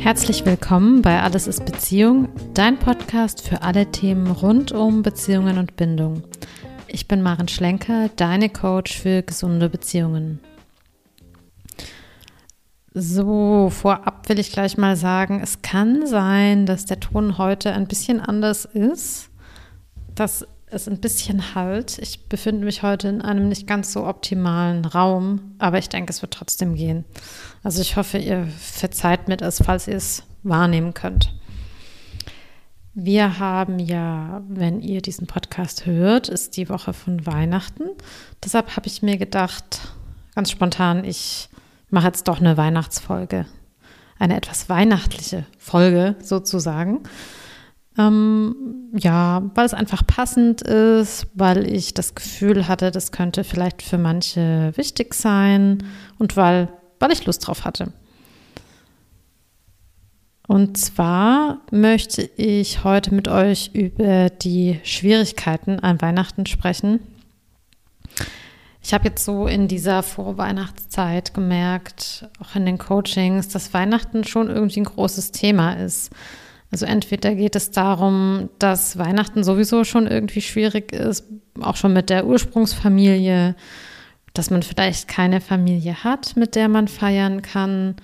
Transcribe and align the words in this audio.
Herzlich 0.00 0.46
willkommen 0.46 1.02
bei 1.02 1.20
Alles 1.20 1.46
ist 1.46 1.66
Beziehung, 1.66 2.30
dein 2.54 2.78
Podcast 2.78 3.46
für 3.46 3.60
alle 3.60 3.92
Themen 3.92 4.28
rund 4.30 4.72
um 4.72 5.02
Beziehungen 5.02 5.58
und 5.58 5.76
Bindung. 5.76 6.22
Ich 6.88 7.06
bin 7.06 7.20
Maren 7.20 7.48
Schlenker, 7.48 8.08
deine 8.16 8.48
Coach 8.48 8.98
für 8.98 9.22
gesunde 9.22 9.68
Beziehungen. 9.68 10.40
So, 12.94 13.68
vorab 13.68 14.26
will 14.30 14.38
ich 14.38 14.52
gleich 14.52 14.78
mal 14.78 14.96
sagen, 14.96 15.42
es 15.42 15.60
kann 15.60 16.06
sein, 16.06 16.64
dass 16.64 16.86
der 16.86 16.98
Ton 16.98 17.36
heute 17.36 17.74
ein 17.74 17.86
bisschen 17.86 18.20
anders 18.20 18.64
ist, 18.64 19.28
dass 20.14 20.46
es 20.72 20.88
ein 20.88 21.00
bisschen 21.00 21.54
halt. 21.54 21.98
Ich 21.98 22.28
befinde 22.28 22.64
mich 22.64 22.82
heute 22.82 23.08
in 23.08 23.22
einem 23.22 23.48
nicht 23.48 23.66
ganz 23.66 23.92
so 23.92 24.06
optimalen 24.06 24.84
Raum, 24.84 25.54
aber 25.58 25.78
ich 25.78 25.88
denke, 25.88 26.12
es 26.12 26.22
wird 26.22 26.34
trotzdem 26.34 26.74
gehen. 26.74 27.04
Also 27.62 27.80
ich 27.82 27.96
hoffe, 27.96 28.18
ihr 28.18 28.46
verzeiht 28.58 29.28
mir 29.28 29.36
das, 29.36 29.62
falls 29.62 29.88
ihr 29.88 29.96
es 29.96 30.22
wahrnehmen 30.42 30.94
könnt. 30.94 31.34
Wir 32.94 33.38
haben 33.38 33.78
ja, 33.78 34.42
wenn 34.48 34.80
ihr 34.80 35.00
diesen 35.00 35.26
Podcast 35.26 35.86
hört, 35.86 36.28
ist 36.28 36.56
die 36.56 36.68
Woche 36.68 36.92
von 36.92 37.24
Weihnachten. 37.24 37.84
Deshalb 38.42 38.76
habe 38.76 38.88
ich 38.88 39.02
mir 39.02 39.16
gedacht, 39.16 39.80
ganz 40.34 40.50
spontan, 40.50 41.04
ich 41.04 41.48
mache 41.88 42.08
jetzt 42.08 42.26
doch 42.26 42.40
eine 42.40 42.56
Weihnachtsfolge. 42.56 43.46
Eine 44.18 44.36
etwas 44.36 44.68
weihnachtliche 44.68 45.46
Folge 45.58 46.16
sozusagen. 46.20 47.04
Ähm, 47.98 48.90
ja, 48.92 49.42
weil 49.54 49.66
es 49.66 49.74
einfach 49.74 50.06
passend 50.06 50.62
ist, 50.62 51.26
weil 51.34 51.66
ich 51.66 51.92
das 51.94 52.14
Gefühl 52.14 52.68
hatte, 52.68 52.90
das 52.90 53.12
könnte 53.12 53.44
vielleicht 53.44 53.82
für 53.82 53.98
manche 53.98 54.72
wichtig 54.76 55.14
sein 55.14 55.82
und 56.18 56.36
weil, 56.36 56.68
weil 56.98 57.12
ich 57.12 57.26
Lust 57.26 57.46
drauf 57.46 57.64
hatte. 57.64 57.92
Und 60.46 60.76
zwar 60.76 61.60
möchte 61.70 62.22
ich 62.22 62.82
heute 62.82 63.14
mit 63.14 63.28
euch 63.28 63.70
über 63.72 64.30
die 64.30 64.80
Schwierigkeiten 64.82 65.78
an 65.78 66.02
Weihnachten 66.02 66.44
sprechen. 66.44 66.98
Ich 68.82 68.92
habe 68.92 69.08
jetzt 69.08 69.24
so 69.24 69.46
in 69.46 69.68
dieser 69.68 70.02
Vorweihnachtszeit 70.02 71.34
gemerkt, 71.34 72.28
auch 72.40 72.56
in 72.56 72.66
den 72.66 72.78
Coachings, 72.78 73.48
dass 73.48 73.74
Weihnachten 73.74 74.24
schon 74.24 74.48
irgendwie 74.48 74.80
ein 74.80 74.84
großes 74.84 75.30
Thema 75.32 75.74
ist. 75.74 76.10
Also 76.72 76.86
entweder 76.86 77.34
geht 77.34 77.56
es 77.56 77.70
darum, 77.70 78.48
dass 78.58 78.96
Weihnachten 78.96 79.42
sowieso 79.42 79.84
schon 79.84 80.06
irgendwie 80.06 80.40
schwierig 80.40 80.92
ist, 80.92 81.24
auch 81.60 81.76
schon 81.76 81.92
mit 81.92 82.10
der 82.10 82.26
Ursprungsfamilie, 82.26 83.56
dass 84.34 84.50
man 84.50 84.62
vielleicht 84.62 85.08
keine 85.08 85.40
Familie 85.40 86.04
hat, 86.04 86.36
mit 86.36 86.54
der 86.54 86.68
man 86.68 86.86
feiern 86.86 87.42
kann, 87.42 87.96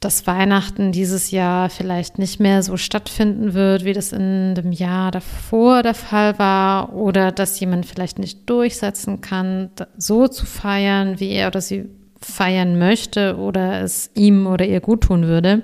dass 0.00 0.26
Weihnachten 0.26 0.90
dieses 0.90 1.30
Jahr 1.30 1.70
vielleicht 1.70 2.18
nicht 2.18 2.40
mehr 2.40 2.64
so 2.64 2.76
stattfinden 2.76 3.54
wird, 3.54 3.84
wie 3.84 3.92
das 3.92 4.12
in 4.12 4.56
dem 4.56 4.72
Jahr 4.72 5.12
davor 5.12 5.84
der 5.84 5.94
Fall 5.94 6.40
war, 6.40 6.92
oder 6.92 7.30
dass 7.30 7.60
jemand 7.60 7.86
vielleicht 7.86 8.18
nicht 8.18 8.50
durchsetzen 8.50 9.20
kann, 9.20 9.70
so 9.96 10.26
zu 10.26 10.44
feiern, 10.44 11.20
wie 11.20 11.30
er 11.30 11.46
oder 11.46 11.60
sie 11.60 11.88
feiern 12.20 12.78
möchte 12.78 13.36
oder 13.36 13.80
es 13.82 14.10
ihm 14.14 14.48
oder 14.48 14.66
ihr 14.66 14.80
gut 14.80 15.02
tun 15.02 15.26
würde. 15.26 15.62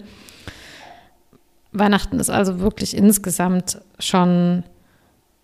Weihnachten 1.73 2.19
ist 2.19 2.31
also 2.31 2.61
wirklich 2.61 2.97
insgesamt 2.97 3.81
schon 3.99 4.65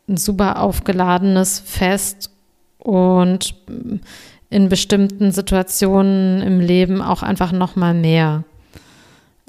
ein 0.08 0.16
super 0.16 0.60
aufgeladenes 0.60 1.60
Fest 1.60 2.30
und 2.78 3.54
in 4.50 4.68
bestimmten 4.68 5.32
Situationen 5.32 6.42
im 6.42 6.60
Leben 6.60 7.02
auch 7.02 7.22
einfach 7.22 7.52
noch 7.52 7.76
mal 7.76 7.94
mehr. 7.94 8.44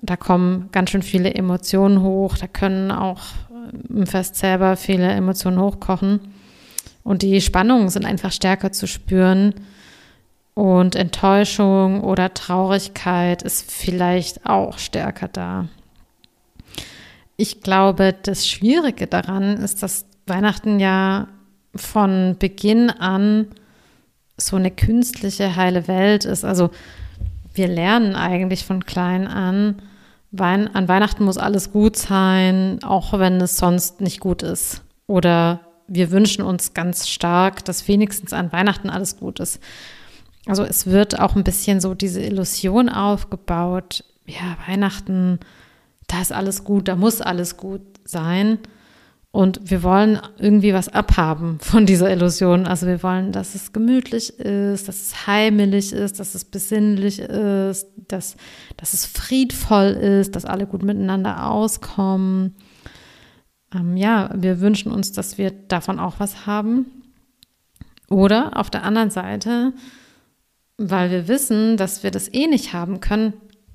Da 0.02 0.16
kommen 0.16 0.70
ganz 0.72 0.90
schön 0.90 1.02
viele 1.02 1.34
Emotionen 1.34 2.02
hoch, 2.02 2.38
da 2.38 2.48
können 2.48 2.92
auch 2.92 3.22
im 3.90 4.08
Fest 4.08 4.36
selber 4.36 4.76
viele 4.76 5.10
Emotionen 5.12 5.60
hochkochen 5.60 6.20
und 7.04 7.22
die 7.22 7.42
Spannungen 7.42 7.90
sind 7.90 8.06
einfach 8.06 8.32
stärker 8.32 8.72
zu 8.72 8.88
spüren 8.88 9.54
und 10.54 10.96
Enttäuschung 10.96 12.02
oder 12.02 12.34
Traurigkeit 12.34 13.44
ist 13.44 13.72
vielleicht 13.72 14.46
auch 14.46 14.80
stärker 14.80 15.28
da. 15.28 15.68
Ich 17.38 17.62
glaube, 17.62 18.16
das 18.24 18.48
Schwierige 18.48 19.08
daran 19.08 19.58
ist, 19.58 19.84
dass 19.84 20.06
Weihnachten 20.26 20.80
ja 20.80 21.28
von 21.76 22.36
Beginn 22.40 22.90
an 22.90 23.48
so 24.38 24.56
eine 24.56 24.72
künstliche 24.72 25.56
heile 25.56 25.88
Welt 25.88 26.26
ist. 26.26 26.46
Also 26.46 26.72
wir 27.54 27.68
lernen 27.68 28.16
eigentlich 28.16 28.66
von 28.66 28.86
klein 28.86 29.28
an, 29.28 29.82
Wein, 30.32 30.74
an 30.76 30.88
Weihnachten 30.88 31.24
muss 31.24 31.38
alles 31.38 31.72
gut 31.72 31.96
sein, 31.96 32.80
auch 32.84 33.18
wenn 33.18 33.40
es 33.40 33.58
sonst 33.58 34.02
nicht 34.02 34.20
gut 34.20 34.44
ist. 34.44 34.82
Oder 35.08 35.62
wir 35.88 36.12
wünschen 36.12 36.44
uns 36.44 36.74
ganz 36.74 37.08
stark, 37.08 37.64
dass 37.66 37.88
wenigstens 37.88 38.34
an 38.34 38.52
Weihnachten 38.52 38.90
alles 38.90 39.18
gut 39.18 39.40
ist. 39.40 39.62
Also 40.46 40.64
es 40.64 40.88
wird 40.88 41.20
auch 41.20 41.36
ein 41.36 41.44
bisschen 41.44 41.80
so 41.80 41.94
diese 41.94 42.22
Illusion 42.22 42.90
aufgebaut, 42.90 44.04
ja, 44.26 44.58
Weihnachten 44.68 45.40
da 46.16 46.22
ist 46.22 46.32
alles 46.32 46.64
gut, 46.64 46.88
da 46.88 46.96
muss 46.96 47.22
alles 47.22 47.58
gut 47.58 47.82
sein. 48.06 48.60
Und 49.32 49.70
wir 49.70 49.84
wollen 49.84 50.18
irgendwie 50.38 50.74
was 50.74 50.88
abhaben 50.88 51.60
von 51.62 51.86
dieser 51.86 52.10
Illusion. 52.10 52.66
Also 52.66 52.88
wir 52.88 53.04
wollen, 53.04 53.34
dass 53.34 53.54
es 53.54 53.74
gemütlich 53.74 54.40
ist, 54.40 54.88
dass 54.88 54.96
es 54.96 55.28
heimelig 55.28 55.92
ist, 55.92 56.20
dass 56.22 56.34
es 56.34 56.46
besinnlich 56.46 57.20
ist, 57.20 57.88
dass, 58.08 58.38
dass 58.78 58.94
es 58.94 59.06
friedvoll 59.06 59.88
ist, 59.88 60.38
dass 60.38 60.46
alle 60.46 60.68
gut 60.68 60.84
miteinander 60.84 61.50
auskommen. 61.52 62.56
Ähm, 63.74 63.98
ja, 63.98 64.30
wir 64.34 64.62
wünschen 64.62 64.94
uns, 64.94 65.12
dass 65.12 65.38
wir 65.38 65.52
davon 65.52 66.00
auch 66.00 66.16
was 66.20 66.46
haben. 66.46 66.86
Oder 68.10 68.56
auf 68.56 68.70
der 68.70 68.84
anderen 68.84 69.10
Seite, 69.10 69.74
weil 70.78 71.12
wir 71.12 71.28
wissen, 71.28 71.76
dass 71.76 72.04
wir 72.04 72.12
das 72.12 72.34
eh 72.34 72.48
nicht 72.48 72.72
haben 72.72 73.02
können, 73.02 73.34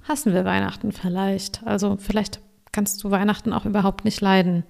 hassen 0.08 0.32
wir 0.34 0.44
Weihnachten 0.44 0.92
vielleicht. 0.92 1.66
Also 1.66 1.96
vielleicht 1.98 2.40
kannst 2.72 3.02
du 3.02 3.10
Weihnachten 3.10 3.52
auch 3.52 3.64
überhaupt 3.64 4.04
nicht 4.04 4.20
leiden. 4.20 4.64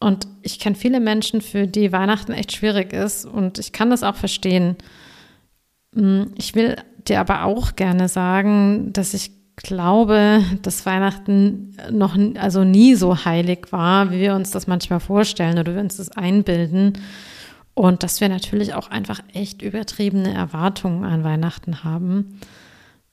Und 0.00 0.26
ich 0.42 0.58
kenne 0.58 0.76
viele 0.76 0.98
Menschen, 0.98 1.42
für 1.42 1.66
die 1.66 1.92
Weihnachten 1.92 2.32
echt 2.32 2.52
schwierig 2.52 2.92
ist 2.92 3.26
und 3.26 3.58
ich 3.58 3.72
kann 3.72 3.90
das 3.90 4.02
auch 4.02 4.16
verstehen. 4.16 4.76
Hm, 5.94 6.32
ich 6.38 6.54
will 6.54 6.76
dir 7.06 7.20
aber 7.20 7.44
auch 7.44 7.76
gerne 7.76 8.08
sagen, 8.08 8.92
dass 8.92 9.12
ich 9.12 9.32
glaube, 9.56 10.42
dass 10.62 10.86
Weihnachten 10.86 11.76
noch 11.90 12.16
also 12.38 12.64
nie 12.64 12.94
so 12.94 13.26
heilig 13.26 13.72
war, 13.72 14.10
wie 14.10 14.20
wir 14.20 14.34
uns 14.34 14.50
das 14.50 14.66
manchmal 14.66 15.00
vorstellen 15.00 15.58
oder 15.58 15.74
wir 15.74 15.82
uns 15.82 15.98
das 15.98 16.10
einbilden. 16.10 16.94
Und 17.74 18.02
dass 18.02 18.22
wir 18.22 18.28
natürlich 18.30 18.74
auch 18.74 18.90
einfach 18.90 19.20
echt 19.34 19.60
übertriebene 19.60 20.32
Erwartungen 20.32 21.04
an 21.04 21.24
Weihnachten 21.24 21.84
haben 21.84 22.40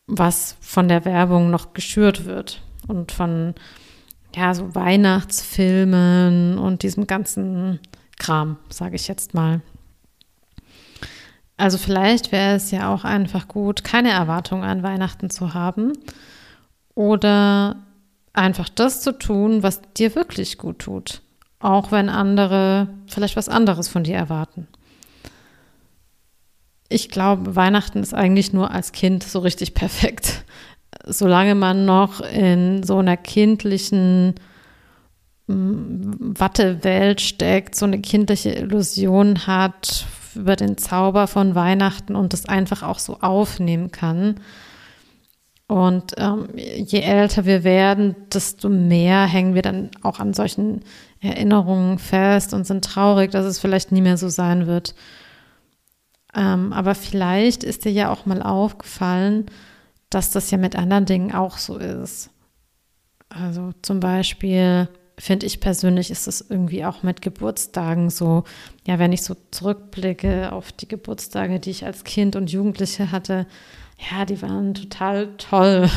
was 0.07 0.55
von 0.61 0.87
der 0.87 1.05
Werbung 1.05 1.51
noch 1.51 1.73
geschürt 1.73 2.25
wird 2.25 2.61
und 2.87 3.11
von 3.11 3.53
ja 4.35 4.53
so 4.53 4.73
Weihnachtsfilmen 4.73 6.57
und 6.57 6.83
diesem 6.83 7.07
ganzen 7.07 7.79
Kram, 8.17 8.57
sage 8.69 8.95
ich 8.95 9.07
jetzt 9.07 9.33
mal. 9.33 9.61
Also 11.57 11.77
vielleicht 11.77 12.31
wäre 12.31 12.55
es 12.55 12.71
ja 12.71 12.93
auch 12.93 13.03
einfach 13.03 13.47
gut, 13.47 13.83
keine 13.83 14.11
Erwartung 14.11 14.63
an 14.63 14.83
Weihnachten 14.83 15.29
zu 15.29 15.53
haben 15.53 15.93
oder 16.93 17.77
einfach 18.33 18.69
das 18.69 19.01
zu 19.01 19.17
tun, 19.17 19.63
was 19.63 19.81
dir 19.97 20.15
wirklich 20.15 20.57
gut 20.57 20.79
tut, 20.79 21.21
auch 21.59 21.91
wenn 21.91 22.09
andere 22.09 22.87
vielleicht 23.07 23.35
was 23.35 23.49
anderes 23.49 23.87
von 23.87 24.03
dir 24.03 24.15
erwarten 24.15 24.67
ich 26.89 27.09
glaube, 27.09 27.55
Weihnachten 27.55 27.99
ist 27.99 28.13
eigentlich 28.13 28.53
nur 28.53 28.71
als 28.71 28.91
Kind 28.91 29.23
so 29.23 29.39
richtig 29.39 29.73
perfekt. 29.73 30.45
Solange 31.05 31.55
man 31.55 31.85
noch 31.85 32.21
in 32.21 32.83
so 32.83 32.97
einer 32.97 33.17
kindlichen 33.17 34.35
mm, 35.47 36.33
Wattewelt 36.37 37.21
steckt, 37.21 37.75
so 37.75 37.85
eine 37.85 37.99
kindliche 37.99 38.51
Illusion 38.51 39.47
hat 39.47 40.05
über 40.35 40.55
den 40.55 40.77
Zauber 40.77 41.27
von 41.27 41.55
Weihnachten 41.55 42.15
und 42.15 42.33
das 42.33 42.45
einfach 42.45 42.83
auch 42.83 42.99
so 42.99 43.19
aufnehmen 43.21 43.91
kann. 43.91 44.35
Und 45.67 46.13
ähm, 46.17 46.47
je 46.55 47.01
älter 47.01 47.45
wir 47.45 47.65
werden, 47.65 48.15
desto 48.33 48.69
mehr 48.69 49.25
hängen 49.25 49.53
wir 49.53 49.61
dann 49.61 49.89
auch 50.01 50.19
an 50.19 50.33
solchen 50.33 50.81
Erinnerungen 51.19 51.99
fest 51.99 52.53
und 52.53 52.65
sind 52.65 52.85
traurig, 52.85 53.31
dass 53.31 53.45
es 53.45 53.59
vielleicht 53.59 53.91
nie 53.91 54.01
mehr 54.01 54.17
so 54.17 54.29
sein 54.29 54.65
wird. 54.67 54.95
Ähm, 56.37 56.71
aber 56.71 56.93
vielleicht 56.95 57.63
ist 57.63 57.83
dir 57.83 57.91
ja 57.91 58.11
auch 58.11 58.27
mal 58.27 58.43
aufgefallen, 58.43 59.47
dass 60.09 60.31
das 60.31 60.51
ja 60.51 60.57
mit 60.57 60.75
anderen 60.75 61.05
Dingen 61.05 61.33
auch 61.33 61.57
so 61.57 61.77
ist. 61.77 62.29
Also 63.29 63.71
zum 63.81 63.99
Beispiel 63.99 64.87
finde 65.19 65.47
ich 65.47 65.59
persönlich 65.59 66.11
ist 66.11 66.27
es 66.27 66.45
irgendwie 66.47 66.85
auch 66.85 67.01
mit 67.01 67.23
Geburtstagen 67.23 68.11
so. 68.11 68.43
Ja, 68.85 68.99
wenn 68.99 69.11
ich 69.11 69.23
so 69.23 69.35
zurückblicke 69.49 70.51
auf 70.51 70.71
die 70.71 70.87
Geburtstage, 70.87 71.59
die 71.59 71.71
ich 71.71 71.85
als 71.85 72.03
Kind 72.03 72.35
und 72.35 72.51
Jugendliche 72.51 73.11
hatte, 73.11 73.47
ja, 74.11 74.25
die 74.25 74.41
waren 74.43 74.75
total 74.75 75.35
toll. 75.37 75.89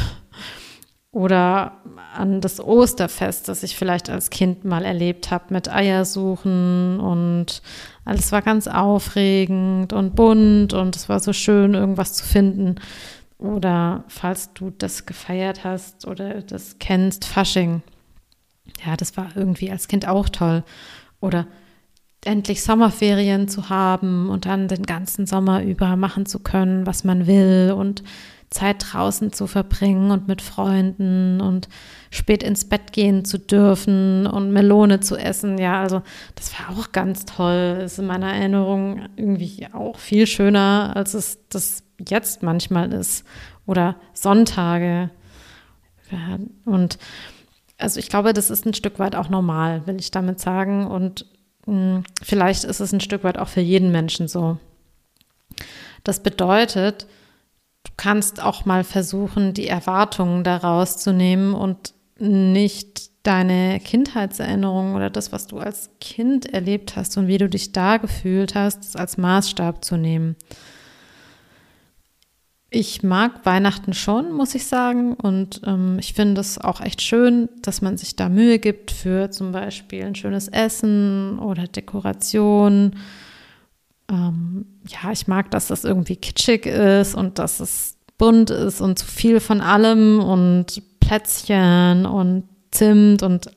Oder 1.12 1.78
an 2.14 2.40
das 2.40 2.60
Osterfest, 2.60 3.48
das 3.48 3.62
ich 3.62 3.76
vielleicht 3.76 4.08
als 4.08 4.30
Kind 4.30 4.64
mal 4.64 4.84
erlebt 4.84 5.30
habe 5.30 5.46
mit 5.52 5.68
Eiersuchen 5.68 7.00
und 7.00 7.62
alles 8.04 8.30
war 8.30 8.42
ganz 8.42 8.68
aufregend 8.68 9.92
und 9.92 10.14
bunt 10.14 10.72
und 10.72 10.94
es 10.94 11.08
war 11.08 11.18
so 11.18 11.32
schön, 11.32 11.74
irgendwas 11.74 12.12
zu 12.12 12.24
finden. 12.24 12.76
Oder 13.38 14.04
falls 14.06 14.52
du 14.52 14.70
das 14.70 15.06
gefeiert 15.06 15.64
hast 15.64 16.06
oder 16.06 16.42
das 16.42 16.76
kennst, 16.78 17.24
Fasching. 17.24 17.82
Ja, 18.86 18.96
das 18.96 19.16
war 19.16 19.28
irgendwie 19.34 19.70
als 19.70 19.88
Kind 19.88 20.06
auch 20.06 20.28
toll. 20.28 20.62
Oder 21.20 21.46
endlich 22.24 22.62
Sommerferien 22.62 23.48
zu 23.48 23.68
haben 23.68 24.28
und 24.28 24.46
dann 24.46 24.68
den 24.68 24.84
ganzen 24.84 25.26
Sommer 25.26 25.62
über 25.62 25.96
machen 25.96 26.26
zu 26.26 26.38
können, 26.40 26.86
was 26.86 27.02
man 27.02 27.26
will 27.26 27.74
und 27.76 28.04
Zeit 28.50 28.84
draußen 28.92 29.32
zu 29.32 29.46
verbringen 29.46 30.10
und 30.10 30.26
mit 30.26 30.42
Freunden 30.42 31.40
und 31.40 31.68
spät 32.10 32.42
ins 32.42 32.68
Bett 32.68 32.92
gehen 32.92 33.24
zu 33.24 33.38
dürfen 33.38 34.26
und 34.26 34.52
Melone 34.52 34.98
zu 34.98 35.16
essen. 35.16 35.56
Ja, 35.56 35.80
also 35.80 36.02
das 36.34 36.52
war 36.58 36.76
auch 36.76 36.90
ganz 36.90 37.24
toll. 37.24 37.82
Ist 37.84 38.00
in 38.00 38.06
meiner 38.06 38.34
Erinnerung 38.34 39.02
irgendwie 39.14 39.68
auch 39.72 39.98
viel 39.98 40.26
schöner, 40.26 40.92
als 40.96 41.14
es 41.14 41.38
das 41.48 41.84
jetzt 42.08 42.42
manchmal 42.42 42.92
ist. 42.92 43.24
Oder 43.66 43.94
Sonntage. 44.14 45.10
Ja, 46.10 46.38
und 46.64 46.98
also 47.78 48.00
ich 48.00 48.08
glaube, 48.08 48.32
das 48.32 48.50
ist 48.50 48.66
ein 48.66 48.74
Stück 48.74 48.98
weit 48.98 49.14
auch 49.14 49.28
normal, 49.28 49.86
will 49.86 50.00
ich 50.00 50.10
damit 50.10 50.40
sagen. 50.40 50.88
Und 50.88 51.24
mh, 51.66 51.72
hm, 51.72 52.04
vielleicht 52.20 52.64
ist 52.64 52.80
es 52.80 52.92
ein 52.92 53.00
Stück 53.00 53.22
weit 53.22 53.38
auch 53.38 53.48
für 53.48 53.60
jeden 53.60 53.92
Menschen 53.92 54.26
so. 54.26 54.58
Das 56.02 56.20
bedeutet, 56.20 57.06
kannst 58.00 58.42
auch 58.42 58.64
mal 58.64 58.82
versuchen, 58.82 59.52
die 59.52 59.68
Erwartungen 59.68 60.42
daraus 60.42 60.96
zu 60.96 61.12
nehmen 61.12 61.52
und 61.52 61.92
nicht 62.18 63.10
deine 63.24 63.78
Kindheitserinnerungen 63.78 64.96
oder 64.96 65.10
das, 65.10 65.32
was 65.32 65.46
du 65.46 65.58
als 65.58 65.90
Kind 66.00 66.46
erlebt 66.46 66.96
hast 66.96 67.18
und 67.18 67.26
wie 67.26 67.36
du 67.36 67.46
dich 67.46 67.72
da 67.72 67.98
gefühlt 67.98 68.54
hast, 68.54 68.98
als 68.98 69.18
Maßstab 69.18 69.84
zu 69.84 69.98
nehmen. 69.98 70.36
Ich 72.70 73.02
mag 73.02 73.44
Weihnachten 73.44 73.92
schon, 73.92 74.32
muss 74.32 74.54
ich 74.54 74.66
sagen. 74.66 75.12
Und 75.12 75.60
ähm, 75.66 75.98
ich 75.98 76.14
finde 76.14 76.40
es 76.40 76.56
auch 76.56 76.80
echt 76.80 77.02
schön, 77.02 77.50
dass 77.60 77.82
man 77.82 77.98
sich 77.98 78.16
da 78.16 78.30
Mühe 78.30 78.58
gibt 78.58 78.92
für 78.92 79.30
zum 79.30 79.52
Beispiel 79.52 80.04
ein 80.04 80.14
schönes 80.14 80.48
Essen 80.48 81.38
oder 81.38 81.64
Dekoration 81.64 82.92
ähm, 84.10 84.64
ja, 84.90 85.12
ich 85.12 85.26
mag, 85.26 85.50
dass 85.50 85.68
das 85.68 85.84
irgendwie 85.84 86.16
kitschig 86.16 86.66
ist 86.66 87.14
und 87.14 87.38
dass 87.38 87.60
es 87.60 87.96
bunt 88.18 88.50
ist 88.50 88.80
und 88.80 88.98
zu 88.98 89.06
viel 89.06 89.40
von 89.40 89.60
allem 89.60 90.20
und 90.20 90.82
Plätzchen 91.00 92.06
und 92.06 92.44
Zimt 92.70 93.22
und 93.22 93.50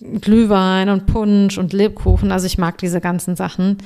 Glühwein 0.00 0.88
und 0.88 1.06
Punsch 1.06 1.58
und 1.58 1.72
Lebkuchen. 1.72 2.32
Also 2.32 2.46
ich 2.46 2.58
mag 2.58 2.78
diese 2.78 3.00
ganzen 3.00 3.36
Sachen. 3.36 3.78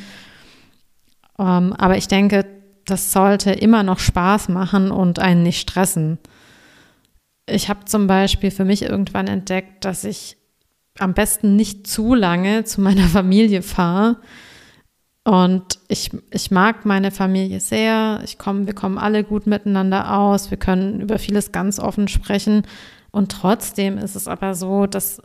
Ähm, 1.38 1.72
aber 1.74 1.96
ich 1.96 2.08
denke, 2.08 2.44
das 2.86 3.12
sollte 3.12 3.52
immer 3.52 3.82
noch 3.82 3.98
Spaß 3.98 4.48
machen 4.48 4.90
und 4.90 5.18
einen 5.18 5.42
nicht 5.42 5.60
stressen. 5.60 6.18
Ich 7.46 7.68
habe 7.68 7.84
zum 7.84 8.06
Beispiel 8.06 8.50
für 8.50 8.64
mich 8.64 8.82
irgendwann 8.82 9.26
entdeckt, 9.26 9.84
dass 9.84 10.04
ich 10.04 10.36
am 10.98 11.14
besten 11.14 11.56
nicht 11.56 11.86
zu 11.86 12.14
lange 12.14 12.64
zu 12.64 12.80
meiner 12.80 13.08
Familie 13.08 13.62
fahre, 13.62 14.18
und 15.24 15.78
ich, 15.86 16.10
ich 16.30 16.50
mag 16.50 16.84
meine 16.84 17.12
Familie 17.12 17.60
sehr. 17.60 18.20
Ich 18.24 18.38
komm, 18.38 18.66
wir 18.66 18.74
kommen 18.74 18.98
alle 18.98 19.22
gut 19.22 19.46
miteinander 19.46 20.19
aus. 20.19 20.50
Wir 20.50 20.58
können 20.58 21.00
über 21.00 21.19
vieles 21.19 21.52
ganz 21.52 21.78
offen 21.78 22.08
sprechen. 22.08 22.62
Und 23.12 23.30
trotzdem 23.30 23.98
ist 23.98 24.16
es 24.16 24.26
aber 24.26 24.54
so, 24.54 24.86
dass 24.86 25.22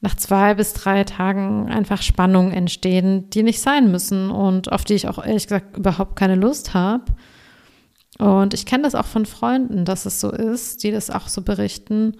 nach 0.00 0.14
zwei 0.14 0.54
bis 0.54 0.72
drei 0.72 1.04
Tagen 1.04 1.68
einfach 1.68 2.00
Spannungen 2.00 2.52
entstehen, 2.52 3.28
die 3.30 3.42
nicht 3.42 3.60
sein 3.60 3.90
müssen 3.90 4.30
und 4.30 4.72
auf 4.72 4.84
die 4.84 4.94
ich 4.94 5.08
auch 5.08 5.22
ehrlich 5.22 5.44
gesagt 5.44 5.76
überhaupt 5.76 6.16
keine 6.16 6.36
Lust 6.36 6.72
habe. 6.72 7.04
Und 8.18 8.54
ich 8.54 8.64
kenne 8.64 8.84
das 8.84 8.94
auch 8.94 9.06
von 9.06 9.26
Freunden, 9.26 9.84
dass 9.84 10.06
es 10.06 10.20
so 10.20 10.30
ist, 10.30 10.84
die 10.84 10.90
das 10.90 11.10
auch 11.10 11.28
so 11.28 11.42
berichten. 11.42 12.16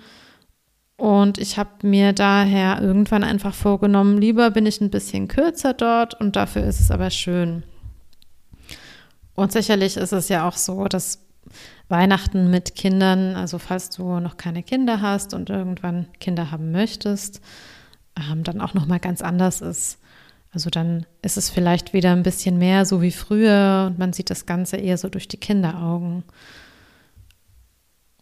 Und 0.97 1.39
ich 1.39 1.59
habe 1.59 1.87
mir 1.87 2.13
daher 2.13 2.81
irgendwann 2.81 3.25
einfach 3.25 3.55
vorgenommen, 3.55 4.19
lieber 4.19 4.51
bin 4.51 4.67
ich 4.67 4.81
ein 4.81 4.91
bisschen 4.91 5.27
kürzer 5.27 5.75
dort 5.75 6.15
und 6.21 6.37
dafür 6.37 6.63
ist 6.65 6.81
es 6.81 6.91
aber 6.91 7.11
schön. 7.11 7.65
Und 9.35 9.51
sicherlich 9.51 9.97
ist 9.97 10.13
es 10.13 10.29
ja 10.29 10.47
auch 10.47 10.57
so, 10.57 10.85
dass 10.85 11.19
Weihnachten 11.89 12.51
mit 12.51 12.77
Kindern, 12.77 13.35
also 13.37 13.59
falls 13.59 13.91
du 13.91 14.21
noch 14.21 14.37
keine 14.37 14.63
Kinder 14.63 15.01
hast 15.01 15.35
und 15.35 15.51
irgendwann 15.51 16.07
Kinder 16.21 16.51
haben 16.51 16.71
möchtest, 16.71 17.41
ähm, 18.17 18.45
dann 18.45 18.61
auch 18.61 18.75
noch 18.75 18.87
mal 18.87 19.01
ganz 19.01 19.21
anders 19.21 19.61
ist. 19.61 19.99
Also 20.53 20.71
dann 20.71 21.05
ist 21.23 21.37
es 21.37 21.51
vielleicht 21.51 21.93
wieder 21.93 22.13
ein 22.13 22.23
bisschen 22.23 22.59
mehr 22.59 22.87
so 22.87 23.03
wie 23.03 23.11
früher 23.11 23.87
und 23.89 23.99
man 23.99 24.13
sieht 24.13 24.31
das 24.31 24.47
Ganze 24.47 24.77
eher 24.77 24.97
so 24.97 25.09
durch 25.09 25.27
die 25.27 25.37
Kinderaugen. 25.37 26.23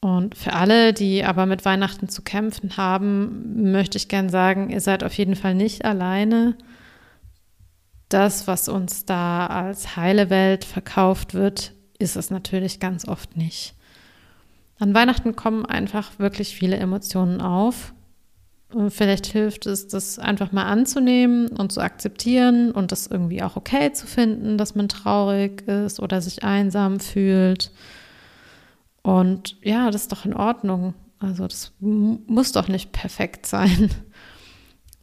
Und 0.03 0.37
für 0.37 0.53
alle, 0.53 0.93
die 0.93 1.25
aber 1.25 1.47
mit 1.47 1.65
Weihnachten 1.65 2.09
zu 2.09 2.23
kämpfen 2.23 2.77
haben, 2.77 3.71
möchte 3.71 3.97
ich 3.97 4.09
gern 4.09 4.31
sagen, 4.31 4.69
ihr 4.69 4.81
seid 4.81 5.05
auf 5.05 5.15
jeden 5.15 5.37
Fall 5.37 5.55
nicht 5.55 5.85
alleine. 5.85 6.57
Das, 8.09 8.49
was 8.49 8.69
uns 8.69 9.05
da 9.05 9.47
als 9.47 9.97
heile 9.97 10.29
Welt 10.29 10.65
verkauft 10.65 11.35
wird, 11.35 11.73
ist 12.01 12.17
es 12.17 12.31
natürlich 12.31 12.81
ganz 12.81 13.07
oft 13.07 13.37
nicht. 13.37 13.77
An 14.81 14.93
Weihnachten 14.93 15.37
kommen 15.37 15.65
einfach 15.67 16.19
wirklich 16.19 16.57
viele 16.57 16.79
Emotionen 16.79 17.41
auf. 17.41 17.95
Und 18.75 18.91
vielleicht 18.91 19.27
hilft 19.27 19.67
es, 19.67 19.87
das 19.87 20.19
einfach 20.19 20.51
mal 20.51 20.65
anzunehmen 20.65 21.47
und 21.47 21.71
zu 21.71 21.81
akzeptieren 21.81 22.73
und 22.73 22.91
das 22.91 23.07
irgendwie 23.07 23.45
auch 23.45 23.55
okay 23.55 23.93
zu 23.93 24.09
finden, 24.09 24.59
dass 24.59 24.75
man 24.75 24.89
traurig 24.89 25.63
ist 25.69 26.01
oder 26.01 26.21
sich 26.21 26.43
einsam 26.43 26.99
fühlt 26.99 27.71
und 29.03 29.57
ja, 29.63 29.91
das 29.91 30.03
ist 30.03 30.13
doch 30.13 30.25
in 30.25 30.35
Ordnung. 30.35 30.95
Also 31.19 31.47
das 31.47 31.73
muss 31.81 32.53
doch 32.53 32.69
nicht 32.69 32.93
perfekt 32.93 33.47
sein. 33.47 33.91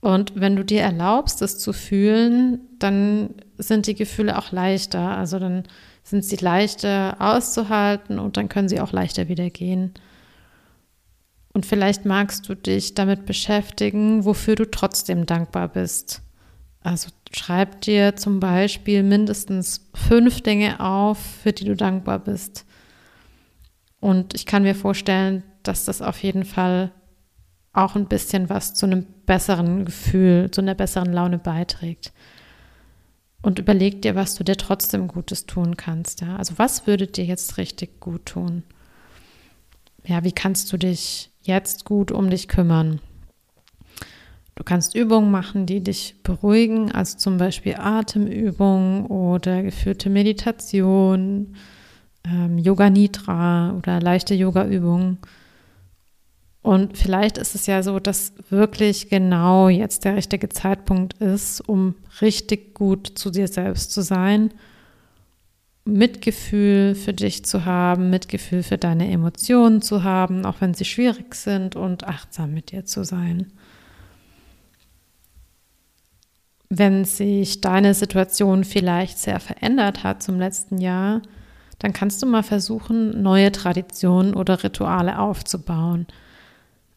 Und 0.02 0.34
wenn 0.36 0.56
du 0.56 0.64
dir 0.64 0.82
erlaubst, 0.82 1.42
es 1.42 1.60
zu 1.60 1.74
fühlen, 1.74 2.62
dann 2.80 3.36
sind 3.58 3.86
die 3.88 3.96
Gefühle 3.96 4.38
auch 4.38 4.52
leichter. 4.52 5.18
Also 5.18 5.40
dann 5.40 5.64
sind 6.04 6.24
sie 6.24 6.38
leichter 6.38 7.18
auszuhalten 7.20 8.20
und 8.20 8.38
dann 8.38 8.50
können 8.50 8.70
sie 8.70 8.80
auch 8.80 8.94
leichter 8.94 9.28
wieder 9.28 9.50
gehen. 9.50 9.94
Und 11.54 11.66
vielleicht 11.66 12.06
magst 12.06 12.48
du 12.48 12.56
dich 12.56 12.94
damit 12.94 13.26
beschäftigen, 13.26 14.24
wofür 14.24 14.56
du 14.56 14.70
trotzdem 14.70 15.26
dankbar 15.26 15.68
bist. 15.68 16.22
Also 16.82 17.10
schreib 17.34 17.82
dir 17.82 18.16
zum 18.16 18.40
Beispiel 18.40 19.04
mindestens 19.04 19.90
fünf 19.94 20.42
Dinge 20.42 20.80
auf, 20.80 21.18
für 21.18 21.52
die 21.52 21.66
du 21.66 21.76
dankbar 21.76 22.20
bist. 22.20 22.66
Und 24.00 24.34
ich 24.34 24.46
kann 24.46 24.64
mir 24.64 24.76
vorstellen, 24.76 25.44
dass 25.64 25.86
das 25.86 26.02
auf 26.02 26.22
jeden 26.24 26.46
Fall 26.46 26.92
auch 27.74 27.96
ein 27.96 28.08
bisschen 28.08 28.50
was 28.50 28.74
zu 28.74 28.86
einem 28.86 29.06
besseren 29.26 29.86
Gefühl, 29.86 30.50
zu 30.52 30.62
einer 30.62 30.76
besseren 30.76 31.14
Laune 31.14 31.38
beiträgt. 31.38 32.12
Und 33.42 33.60
überleg 33.60 34.02
dir, 34.02 34.16
was 34.16 34.36
du 34.36 34.44
dir 34.44 34.58
trotzdem 34.58 35.08
Gutes 35.08 35.46
tun 35.46 35.78
kannst. 35.78 36.22
Ja? 36.22 36.36
Also 36.38 36.56
was 36.58 36.88
würde 36.88 37.08
dir 37.08 37.26
jetzt 37.26 37.58
richtig 37.58 38.00
gut 38.00 38.26
tun? 38.26 38.64
Ja, 40.04 40.24
wie 40.24 40.32
kannst 40.32 40.72
du 40.74 40.78
dich 40.78 41.30
jetzt 41.42 41.86
gut 41.86 42.12
um 42.12 42.30
dich 42.30 42.48
kümmern? 42.48 43.00
Du 44.56 44.64
kannst 44.66 44.94
Übungen 44.94 45.32
machen, 45.32 45.66
die 45.66 45.82
dich 45.82 46.16
beruhigen, 46.22 46.92
also 46.92 47.18
zum 47.18 47.38
Beispiel 47.38 47.76
Atemübungen 47.76 49.06
oder 49.06 49.64
geführte 49.64 50.10
Meditation, 50.10 51.56
ähm, 52.26 52.58
Yoga 52.58 52.90
Nidra 52.90 53.74
oder 53.78 54.00
leichte 54.00 54.34
Yoga-Übungen. 54.34 55.18
Und 56.62 56.98
vielleicht 56.98 57.38
ist 57.38 57.56
es 57.56 57.66
ja 57.68 57.82
so, 57.84 58.00
dass 58.00 58.34
wirklich 58.50 59.10
genau 59.10 59.70
jetzt 59.70 60.04
der 60.04 60.16
richtige 60.16 60.50
Zeitpunkt 60.50 61.14
ist, 61.22 61.62
um 61.62 61.96
richtig 62.22 62.76
gut 62.76 63.08
zu 63.16 63.32
dir 63.32 63.48
selbst 63.48 63.92
zu 63.92 64.02
sein, 64.02 64.52
Mitgefühl 65.86 66.96
für 66.96 67.14
dich 67.14 67.46
zu 67.46 67.66
haben, 67.66 68.10
Mitgefühl 68.10 68.64
für 68.64 68.78
deine 68.78 69.10
Emotionen 69.10 69.82
zu 69.82 70.04
haben, 70.04 70.46
auch 70.46 70.62
wenn 70.62 70.74
sie 70.74 70.86
schwierig 70.86 71.34
sind 71.34 71.76
und 71.76 72.04
achtsam 72.04 72.54
mit 72.54 72.72
dir 72.72 72.86
zu 72.86 73.04
sein. 73.04 73.52
Wenn 76.70 77.06
sich 77.06 77.62
deine 77.62 77.96
Situation 77.96 78.64
vielleicht 78.64 79.18
sehr 79.18 79.40
verändert 79.40 80.04
hat 80.04 80.22
zum 80.22 80.38
letzten 80.38 80.78
Jahr, 80.78 81.22
dann 81.80 81.94
kannst 81.94 82.22
du 82.22 82.26
mal 82.26 82.44
versuchen, 82.44 83.22
neue 83.22 83.52
Traditionen 83.52 84.34
oder 84.36 84.64
Rituale 84.64 85.20
aufzubauen. 85.20 86.08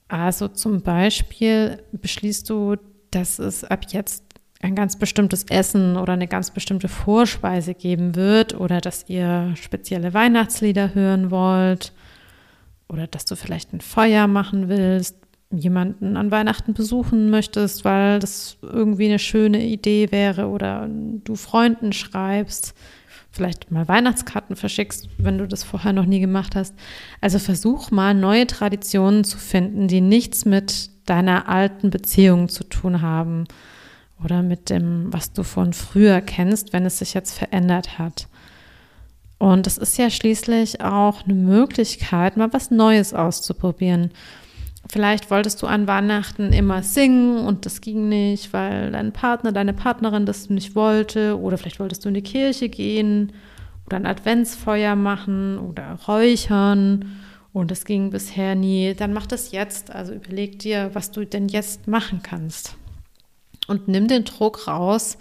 Also 0.08 0.48
zum 0.48 0.82
Beispiel 0.82 1.82
beschließt 1.92 2.50
du, 2.50 2.76
dass 3.10 3.38
es 3.38 3.64
ab 3.64 3.86
jetzt 3.88 4.24
ein 4.60 4.74
ganz 4.74 4.96
bestimmtes 4.96 5.44
Essen 5.44 5.96
oder 5.96 6.12
eine 6.12 6.28
ganz 6.28 6.50
bestimmte 6.50 6.88
Vorspeise 6.88 7.74
geben 7.74 8.14
wird 8.14 8.54
oder 8.54 8.80
dass 8.80 9.08
ihr 9.08 9.54
spezielle 9.56 10.14
Weihnachtslieder 10.14 10.94
hören 10.94 11.30
wollt 11.30 11.92
oder 12.88 13.06
dass 13.06 13.24
du 13.24 13.36
vielleicht 13.36 13.72
ein 13.72 13.80
Feuer 13.80 14.26
machen 14.26 14.68
willst, 14.68 15.16
jemanden 15.50 16.16
an 16.16 16.30
Weihnachten 16.30 16.74
besuchen 16.74 17.30
möchtest, 17.30 17.84
weil 17.84 18.18
das 18.20 18.56
irgendwie 18.62 19.06
eine 19.06 19.18
schöne 19.18 19.64
Idee 19.64 20.10
wäre 20.10 20.46
oder 20.46 20.88
du 20.88 21.34
Freunden 21.34 21.92
schreibst, 21.92 22.74
vielleicht 23.32 23.70
mal 23.70 23.88
Weihnachtskarten 23.88 24.56
verschickst, 24.56 25.08
wenn 25.18 25.38
du 25.38 25.48
das 25.48 25.64
vorher 25.64 25.92
noch 25.92 26.04
nie 26.04 26.20
gemacht 26.20 26.54
hast. 26.54 26.74
Also 27.20 27.38
versuch 27.38 27.90
mal 27.90 28.14
neue 28.14 28.46
Traditionen 28.46 29.24
zu 29.24 29.38
finden, 29.38 29.88
die 29.88 30.02
nichts 30.02 30.44
mit 30.44 30.90
deiner 31.06 31.48
alten 31.48 31.90
Beziehung 31.90 32.48
zu 32.48 32.64
tun 32.64 33.02
haben 33.02 33.46
oder 34.22 34.42
mit 34.42 34.70
dem, 34.70 35.12
was 35.12 35.32
du 35.32 35.42
von 35.42 35.72
früher 35.72 36.20
kennst, 36.20 36.72
wenn 36.72 36.86
es 36.86 36.98
sich 36.98 37.14
jetzt 37.14 37.36
verändert 37.36 37.98
hat. 37.98 38.28
Und 39.38 39.66
es 39.66 39.78
ist 39.78 39.98
ja 39.98 40.08
schließlich 40.08 40.82
auch 40.82 41.24
eine 41.24 41.34
Möglichkeit, 41.34 42.36
mal 42.36 42.52
was 42.52 42.70
Neues 42.70 43.12
auszuprobieren. 43.12 44.12
Vielleicht 44.90 45.30
wolltest 45.30 45.62
du 45.62 45.66
an 45.66 45.86
Weihnachten 45.86 46.52
immer 46.52 46.82
singen 46.82 47.38
und 47.46 47.64
das 47.66 47.80
ging 47.80 48.08
nicht, 48.08 48.52
weil 48.52 48.90
dein 48.90 49.12
Partner, 49.12 49.52
deine 49.52 49.72
Partnerin 49.72 50.26
das 50.26 50.50
nicht 50.50 50.74
wollte. 50.74 51.38
Oder 51.40 51.56
vielleicht 51.56 51.80
wolltest 51.80 52.04
du 52.04 52.08
in 52.08 52.14
die 52.14 52.22
Kirche 52.22 52.68
gehen 52.68 53.32
oder 53.86 53.96
ein 53.96 54.06
Adventsfeuer 54.06 54.96
machen 54.96 55.58
oder 55.58 55.98
räuchern 56.06 57.16
und 57.52 57.70
es 57.70 57.84
ging 57.84 58.10
bisher 58.10 58.54
nie. 58.54 58.94
Dann 58.94 59.12
mach 59.12 59.26
das 59.26 59.52
jetzt. 59.52 59.90
Also 59.90 60.14
überleg 60.14 60.58
dir, 60.58 60.90
was 60.94 61.10
du 61.10 61.24
denn 61.24 61.48
jetzt 61.48 61.86
machen 61.86 62.20
kannst. 62.22 62.76
Und 63.68 63.88
nimm 63.88 64.08
den 64.08 64.24
Druck 64.24 64.66
raus, 64.66 65.18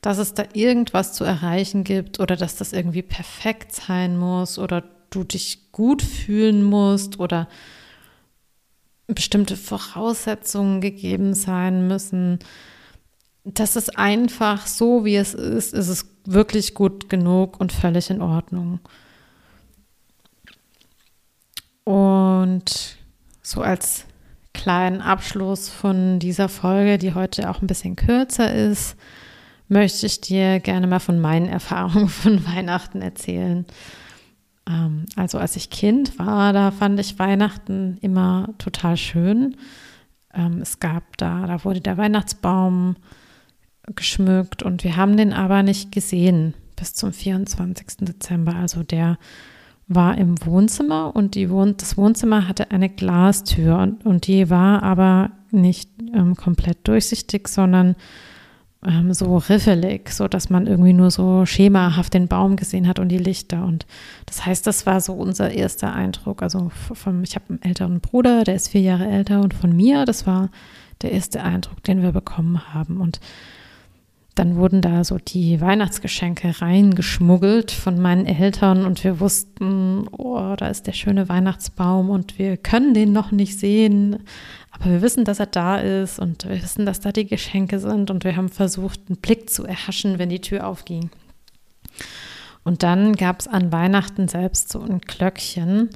dass 0.00 0.18
es 0.18 0.34
da 0.34 0.44
irgendwas 0.52 1.14
zu 1.14 1.24
erreichen 1.24 1.84
gibt 1.84 2.20
oder 2.20 2.36
dass 2.36 2.56
das 2.56 2.72
irgendwie 2.72 3.02
perfekt 3.02 3.74
sein 3.74 4.16
muss 4.16 4.58
oder 4.58 4.84
du 5.10 5.24
dich 5.24 5.72
gut 5.72 6.02
fühlen 6.02 6.62
musst 6.62 7.20
oder 7.20 7.48
bestimmte 9.14 9.56
Voraussetzungen 9.56 10.80
gegeben 10.80 11.34
sein 11.34 11.86
müssen. 11.86 12.38
Das 13.44 13.76
ist 13.76 13.98
einfach 13.98 14.66
so, 14.66 15.04
wie 15.04 15.16
es 15.16 15.34
ist, 15.34 15.74
ist 15.74 15.88
es 15.88 16.06
wirklich 16.24 16.74
gut 16.74 17.08
genug 17.08 17.58
und 17.60 17.72
völlig 17.72 18.10
in 18.10 18.22
Ordnung. 18.22 18.80
Und 21.84 22.96
so 23.42 23.60
als 23.62 24.04
kleinen 24.54 25.00
Abschluss 25.00 25.68
von 25.68 26.18
dieser 26.18 26.48
Folge, 26.48 26.98
die 26.98 27.14
heute 27.14 27.50
auch 27.50 27.60
ein 27.60 27.66
bisschen 27.66 27.96
kürzer 27.96 28.52
ist, 28.52 28.96
möchte 29.68 30.06
ich 30.06 30.20
dir 30.20 30.60
gerne 30.60 30.86
mal 30.86 31.00
von 31.00 31.20
meinen 31.20 31.48
Erfahrungen 31.48 32.08
von 32.08 32.46
Weihnachten 32.46 33.02
erzählen. 33.02 33.66
Ähm, 34.68 35.06
also 35.16 35.38
als 35.38 35.56
ich 35.56 35.70
Kind 35.70 36.18
war, 36.18 36.52
da 36.52 36.70
fand 36.70 36.98
ich 37.00 37.18
Weihnachten 37.18 37.98
immer 38.00 38.50
total 38.58 38.96
schön. 38.96 39.56
Ähm, 40.34 40.60
es 40.60 40.80
gab 40.80 41.16
da, 41.16 41.46
da 41.46 41.64
wurde 41.64 41.80
der 41.80 41.98
Weihnachtsbaum 41.98 42.96
geschmückt 43.94 44.62
und 44.62 44.84
wir 44.84 44.96
haben 44.96 45.16
den 45.16 45.32
aber 45.32 45.62
nicht 45.62 45.92
gesehen 45.92 46.54
bis 46.76 46.94
zum 46.94 47.12
24. 47.12 47.98
Dezember. 48.00 48.54
Also 48.54 48.82
der 48.82 49.18
war 49.88 50.16
im 50.16 50.44
Wohnzimmer 50.44 51.14
und 51.14 51.34
die 51.34 51.50
Wohn 51.50 51.76
das 51.76 51.96
Wohnzimmer 51.96 52.48
hatte 52.48 52.70
eine 52.70 52.88
Glastür 52.88 53.78
und, 53.78 54.06
und 54.06 54.26
die 54.26 54.48
war 54.48 54.82
aber 54.82 55.32
nicht 55.50 55.90
ähm, 56.14 56.34
komplett 56.34 56.86
durchsichtig, 56.88 57.48
sondern 57.48 57.96
ähm, 58.86 59.14
so 59.14 59.36
riffelig, 59.36 60.10
so 60.10 60.28
dass 60.28 60.50
man 60.50 60.66
irgendwie 60.66 60.92
nur 60.92 61.10
so 61.10 61.46
schemahaft 61.46 62.14
den 62.14 62.28
Baum 62.28 62.56
gesehen 62.56 62.88
hat 62.88 62.98
und 62.98 63.08
die 63.08 63.18
Lichter. 63.18 63.64
Und 63.64 63.86
das 64.26 64.44
heißt, 64.44 64.66
das 64.66 64.86
war 64.86 65.00
so 65.00 65.12
unser 65.12 65.50
erster 65.50 65.92
Eindruck. 65.92 66.42
Also 66.42 66.70
vom, 66.70 67.22
ich 67.22 67.34
habe 67.34 67.46
einen 67.50 67.62
älteren 67.62 68.00
Bruder, 68.00 68.44
der 68.44 68.56
ist 68.56 68.68
vier 68.68 68.82
Jahre 68.82 69.06
älter 69.06 69.40
und 69.40 69.54
von 69.54 69.74
mir, 69.74 70.04
das 70.04 70.26
war 70.26 70.50
der 71.02 71.12
erste 71.12 71.42
Eindruck, 71.42 71.82
den 71.84 72.02
wir 72.02 72.12
bekommen 72.12 72.74
haben. 72.74 73.00
Und 73.00 73.20
dann 74.34 74.56
wurden 74.56 74.80
da 74.80 75.04
so 75.04 75.18
die 75.18 75.60
Weihnachtsgeschenke 75.60 76.62
reingeschmuggelt 76.62 77.70
von 77.70 78.00
meinen 78.00 78.26
Eltern 78.26 78.86
und 78.86 79.04
wir 79.04 79.20
wussten, 79.20 80.08
oh, 80.10 80.54
da 80.56 80.68
ist 80.68 80.86
der 80.86 80.92
schöne 80.92 81.28
Weihnachtsbaum 81.28 82.08
und 82.08 82.38
wir 82.38 82.56
können 82.56 82.94
den 82.94 83.12
noch 83.12 83.30
nicht 83.30 83.58
sehen, 83.58 84.24
aber 84.70 84.86
wir 84.86 85.02
wissen, 85.02 85.24
dass 85.24 85.38
er 85.38 85.46
da 85.46 85.76
ist 85.76 86.18
und 86.18 86.48
wir 86.48 86.62
wissen, 86.62 86.86
dass 86.86 87.00
da 87.00 87.12
die 87.12 87.26
Geschenke 87.26 87.78
sind 87.78 88.10
und 88.10 88.24
wir 88.24 88.36
haben 88.36 88.48
versucht, 88.48 89.00
einen 89.08 89.18
Blick 89.18 89.50
zu 89.50 89.64
erhaschen, 89.64 90.18
wenn 90.18 90.30
die 90.30 90.40
Tür 90.40 90.66
aufging. 90.66 91.10
Und 92.64 92.82
dann 92.82 93.14
gab 93.14 93.40
es 93.40 93.48
an 93.48 93.72
Weihnachten 93.72 94.28
selbst 94.28 94.70
so 94.70 94.80
ein 94.80 95.00
Glöckchen. 95.00 95.90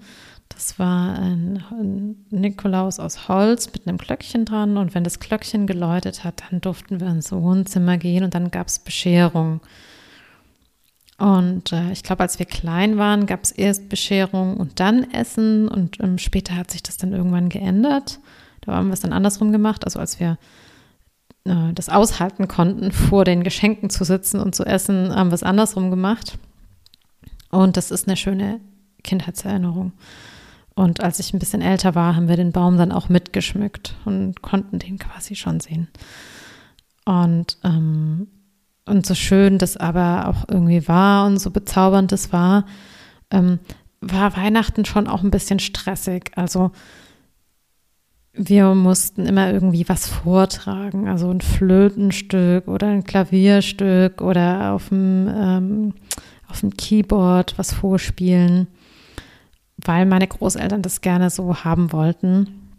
Das 0.48 0.78
war 0.78 1.18
ein, 1.18 2.24
Nikolaus 2.30 2.98
aus 2.98 3.28
Holz 3.28 3.70
mit 3.72 3.86
einem 3.86 3.98
Glöckchen 3.98 4.44
dran. 4.44 4.76
Und 4.76 4.94
wenn 4.94 5.04
das 5.04 5.20
Glöckchen 5.20 5.66
geläutet 5.66 6.24
hat, 6.24 6.42
dann 6.50 6.60
durften 6.60 7.00
wir 7.00 7.08
ins 7.08 7.32
Wohnzimmer 7.32 7.98
gehen 7.98 8.24
und 8.24 8.34
dann 8.34 8.50
gab 8.50 8.68
es 8.68 8.78
Bescherung. 8.78 9.60
Und 11.18 11.72
äh, 11.72 11.92
ich 11.92 12.02
glaube, 12.02 12.22
als 12.22 12.38
wir 12.38 12.46
klein 12.46 12.98
waren, 12.98 13.26
gab 13.26 13.42
es 13.42 13.50
erst 13.50 13.88
Bescherung 13.88 14.56
und 14.56 14.80
dann 14.80 15.10
Essen. 15.12 15.68
Und 15.68 16.00
ähm, 16.00 16.18
später 16.18 16.56
hat 16.56 16.70
sich 16.70 16.82
das 16.82 16.96
dann 16.96 17.12
irgendwann 17.12 17.48
geändert. 17.48 18.20
Da 18.60 18.74
haben 18.74 18.88
wir 18.88 18.94
es 18.94 19.00
dann 19.00 19.12
andersrum 19.12 19.52
gemacht. 19.52 19.84
Also 19.84 19.98
als 19.98 20.20
wir 20.20 20.38
äh, 21.44 21.72
das 21.72 21.88
aushalten 21.88 22.48
konnten, 22.48 22.92
vor 22.92 23.24
den 23.24 23.44
Geschenken 23.44 23.88
zu 23.88 24.04
sitzen 24.04 24.40
und 24.40 24.54
zu 24.54 24.64
essen, 24.64 25.14
haben 25.14 25.30
wir 25.30 25.34
es 25.34 25.42
andersrum 25.42 25.90
gemacht. 25.90 26.38
Und 27.50 27.76
das 27.76 27.90
ist 27.90 28.08
eine 28.08 28.16
schöne 28.16 28.60
Kindheitserinnerung. 29.02 29.92
Und 30.76 31.02
als 31.02 31.18
ich 31.18 31.32
ein 31.32 31.38
bisschen 31.38 31.62
älter 31.62 31.94
war, 31.94 32.14
haben 32.14 32.28
wir 32.28 32.36
den 32.36 32.52
Baum 32.52 32.76
dann 32.76 32.92
auch 32.92 33.08
mitgeschmückt 33.08 33.96
und 34.04 34.42
konnten 34.42 34.78
den 34.78 34.98
quasi 34.98 35.34
schon 35.34 35.58
sehen. 35.58 35.88
Und, 37.06 37.56
ähm, 37.64 38.28
und 38.84 39.06
so 39.06 39.14
schön 39.14 39.56
das 39.58 39.78
aber 39.78 40.28
auch 40.28 40.48
irgendwie 40.48 40.86
war 40.86 41.26
und 41.26 41.38
so 41.38 41.50
bezaubernd 41.50 42.12
es 42.12 42.30
war, 42.30 42.66
ähm, 43.30 43.58
war 44.02 44.36
Weihnachten 44.36 44.84
schon 44.84 45.08
auch 45.08 45.22
ein 45.22 45.30
bisschen 45.30 45.60
stressig. 45.60 46.32
Also 46.36 46.72
wir 48.34 48.74
mussten 48.74 49.24
immer 49.24 49.50
irgendwie 49.50 49.88
was 49.88 50.06
vortragen, 50.06 51.08
also 51.08 51.30
ein 51.30 51.40
Flötenstück 51.40 52.68
oder 52.68 52.88
ein 52.88 53.04
Klavierstück 53.04 54.20
oder 54.20 54.72
auf 54.72 54.90
dem, 54.90 55.26
ähm, 55.34 55.94
auf 56.48 56.60
dem 56.60 56.76
Keyboard 56.76 57.58
was 57.58 57.72
vorspielen, 57.72 58.66
weil 59.86 60.06
meine 60.06 60.26
Großeltern 60.26 60.82
das 60.82 61.00
gerne 61.00 61.30
so 61.30 61.64
haben 61.64 61.92
wollten. 61.92 62.70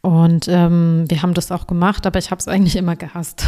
Und 0.00 0.46
ähm, 0.48 1.04
wir 1.08 1.22
haben 1.22 1.34
das 1.34 1.50
auch 1.50 1.66
gemacht, 1.66 2.06
aber 2.06 2.18
ich 2.18 2.30
habe 2.30 2.38
es 2.38 2.48
eigentlich 2.48 2.76
immer 2.76 2.96
gehasst. 2.96 3.46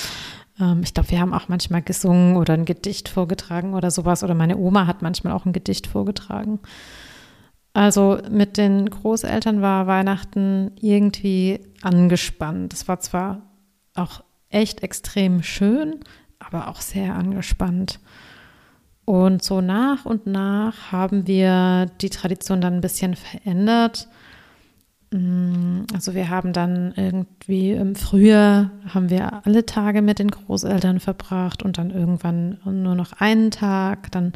ähm, 0.60 0.82
ich 0.82 0.94
glaube, 0.94 1.10
wir 1.10 1.20
haben 1.20 1.32
auch 1.32 1.48
manchmal 1.48 1.82
gesungen 1.82 2.36
oder 2.36 2.54
ein 2.54 2.64
Gedicht 2.66 3.08
vorgetragen 3.08 3.74
oder 3.74 3.90
sowas. 3.90 4.22
Oder 4.22 4.34
meine 4.34 4.58
Oma 4.58 4.86
hat 4.86 5.02
manchmal 5.02 5.32
auch 5.32 5.46
ein 5.46 5.52
Gedicht 5.52 5.86
vorgetragen. 5.86 6.60
Also 7.72 8.18
mit 8.30 8.56
den 8.56 8.90
Großeltern 8.90 9.62
war 9.62 9.86
Weihnachten 9.86 10.72
irgendwie 10.80 11.60
angespannt. 11.82 12.72
Es 12.72 12.88
war 12.88 13.00
zwar 13.00 13.42
auch 13.94 14.22
echt 14.50 14.82
extrem 14.82 15.42
schön, 15.42 16.00
aber 16.38 16.68
auch 16.68 16.80
sehr 16.80 17.14
angespannt. 17.14 18.00
Und 19.08 19.42
so 19.42 19.62
nach 19.62 20.04
und 20.04 20.26
nach 20.26 20.92
haben 20.92 21.26
wir 21.26 21.86
die 22.02 22.10
Tradition 22.10 22.60
dann 22.60 22.74
ein 22.74 22.80
bisschen 22.82 23.16
verändert. 23.16 24.06
Mm, 25.10 25.84
also 25.94 26.12
wir 26.12 26.28
haben 26.28 26.52
dann 26.52 26.92
irgendwie 26.94 27.72
im 27.72 27.94
Frühjahr 27.94 28.70
haben 28.92 29.08
wir 29.08 29.46
alle 29.46 29.64
Tage 29.64 30.02
mit 30.02 30.18
den 30.18 30.30
Großeltern 30.30 31.00
verbracht 31.00 31.62
und 31.62 31.78
dann 31.78 31.88
irgendwann 31.88 32.58
nur 32.66 32.94
noch 32.94 33.14
einen 33.14 33.50
Tag. 33.50 34.12
Dann 34.12 34.34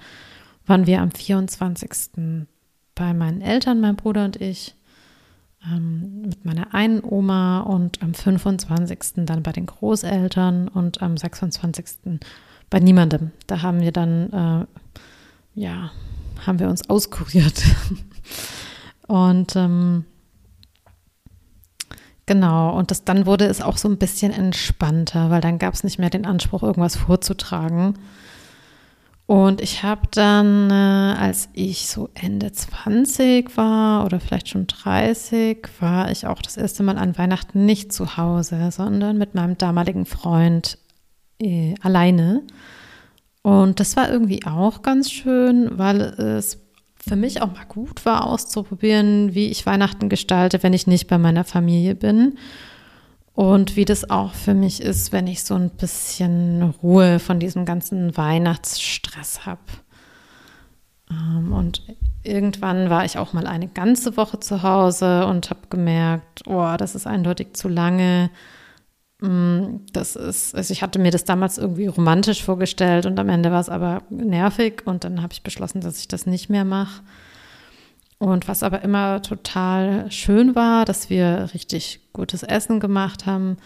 waren 0.64 0.86
wir 0.86 1.02
am 1.02 1.10
24 1.10 2.46
bei 2.94 3.12
meinen 3.12 3.42
Eltern, 3.42 3.78
mein 3.78 3.96
Bruder 3.96 4.24
und 4.24 4.40
ich, 4.40 4.74
ähm, 5.70 6.22
mit 6.22 6.46
meiner 6.46 6.72
einen 6.72 7.04
Oma 7.04 7.60
und 7.60 8.02
am 8.02 8.14
25. 8.14 9.26
dann 9.26 9.42
bei 9.42 9.52
den 9.52 9.66
Großeltern 9.66 10.68
und 10.68 11.02
am 11.02 11.18
26. 11.18 12.20
bei 12.72 12.80
niemandem. 12.80 13.30
Da 13.46 13.62
haben 13.62 13.80
wir 13.80 13.92
dann, 13.92 14.32
äh, 14.32 15.60
ja, 15.60 15.90
haben 16.46 16.58
wir 16.58 16.68
uns 16.68 16.88
auskuriert. 16.88 17.62
und 19.06 19.54
ähm, 19.54 20.04
genau, 22.26 22.76
und 22.76 22.90
das, 22.90 23.04
dann 23.04 23.26
wurde 23.26 23.44
es 23.44 23.60
auch 23.60 23.76
so 23.76 23.88
ein 23.88 23.98
bisschen 23.98 24.32
entspannter, 24.32 25.30
weil 25.30 25.40
dann 25.40 25.58
gab 25.58 25.74
es 25.74 25.84
nicht 25.84 25.98
mehr 25.98 26.10
den 26.10 26.26
Anspruch, 26.26 26.62
irgendwas 26.62 26.96
vorzutragen 26.96 27.94
und 29.26 29.60
ich 29.62 29.82
habe 29.82 30.02
dann, 30.10 30.70
äh, 30.70 30.74
als 31.18 31.48
ich 31.54 31.86
so 31.88 32.10
Ende 32.12 32.52
20 32.52 33.56
war 33.56 34.04
oder 34.04 34.20
vielleicht 34.20 34.48
schon 34.48 34.66
30, 34.66 35.68
war 35.80 36.10
ich 36.10 36.26
auch 36.26 36.42
das 36.42 36.56
erste 36.56 36.82
Mal 36.82 36.98
an 36.98 37.16
Weihnachten 37.16 37.64
nicht 37.64 37.92
zu 37.92 38.16
Hause, 38.16 38.70
sondern 38.72 39.16
mit 39.16 39.34
meinem 39.34 39.56
damaligen 39.56 40.06
Freund 40.06 40.76
äh, 41.44 41.74
alleine. 41.82 42.42
Und 43.42 43.80
das 43.80 43.96
war 43.96 44.10
irgendwie 44.10 44.44
auch 44.46 44.82
ganz 44.82 45.10
schön, 45.10 45.76
weil 45.76 46.00
es 46.00 46.58
für 46.96 47.16
mich 47.16 47.42
auch 47.42 47.52
mal 47.52 47.64
gut 47.64 48.04
war, 48.06 48.26
auszuprobieren, 48.26 49.34
wie 49.34 49.48
ich 49.48 49.66
Weihnachten 49.66 50.08
gestalte, 50.08 50.62
wenn 50.62 50.72
ich 50.72 50.86
nicht 50.86 51.08
bei 51.08 51.18
meiner 51.18 51.44
Familie 51.44 51.96
bin. 51.96 52.38
Und 53.34 53.76
wie 53.76 53.86
das 53.86 54.08
auch 54.10 54.34
für 54.34 54.54
mich 54.54 54.82
ist, 54.82 55.10
wenn 55.10 55.26
ich 55.26 55.42
so 55.42 55.54
ein 55.54 55.70
bisschen 55.70 56.62
Ruhe 56.82 57.18
von 57.18 57.40
diesem 57.40 57.64
ganzen 57.64 58.16
Weihnachtsstress 58.16 59.46
habe. 59.46 59.60
Ähm, 61.10 61.52
und 61.52 61.82
irgendwann 62.22 62.90
war 62.90 63.04
ich 63.04 63.18
auch 63.18 63.32
mal 63.32 63.46
eine 63.46 63.68
ganze 63.68 64.16
Woche 64.16 64.38
zu 64.38 64.62
Hause 64.62 65.26
und 65.26 65.50
habe 65.50 65.60
gemerkt, 65.70 66.46
oh, 66.46 66.74
das 66.76 66.94
ist 66.94 67.06
eindeutig 67.06 67.54
zu 67.54 67.68
lange. 67.68 68.30
Mm, 69.22 69.80
das 69.92 70.16
ist, 70.16 70.54
also 70.54 70.72
ich 70.72 70.82
hatte 70.82 70.98
mir 70.98 71.12
das 71.12 71.24
damals 71.24 71.56
irgendwie 71.56 71.86
romantisch 71.86 72.42
vorgestellt 72.42 73.06
und 73.06 73.18
am 73.18 73.28
Ende 73.28 73.52
war 73.52 73.60
es 73.60 73.68
aber 73.68 74.02
nervig 74.10 74.82
und 74.84 75.04
dann 75.04 75.22
habe 75.22 75.32
ich 75.32 75.42
beschlossen, 75.42 75.80
dass 75.80 76.00
ich 76.00 76.08
das 76.08 76.26
nicht 76.26 76.50
mehr 76.50 76.64
mache. 76.64 77.02
Und 78.18 78.46
was 78.48 78.62
aber 78.62 78.82
immer 78.82 79.22
total 79.22 80.10
schön 80.10 80.54
war, 80.54 80.84
dass 80.84 81.10
wir 81.10 81.50
richtig 81.54 82.00
gutes 82.12 82.42
Essen 82.42 82.78
gemacht 82.78 83.26
haben. 83.26 83.56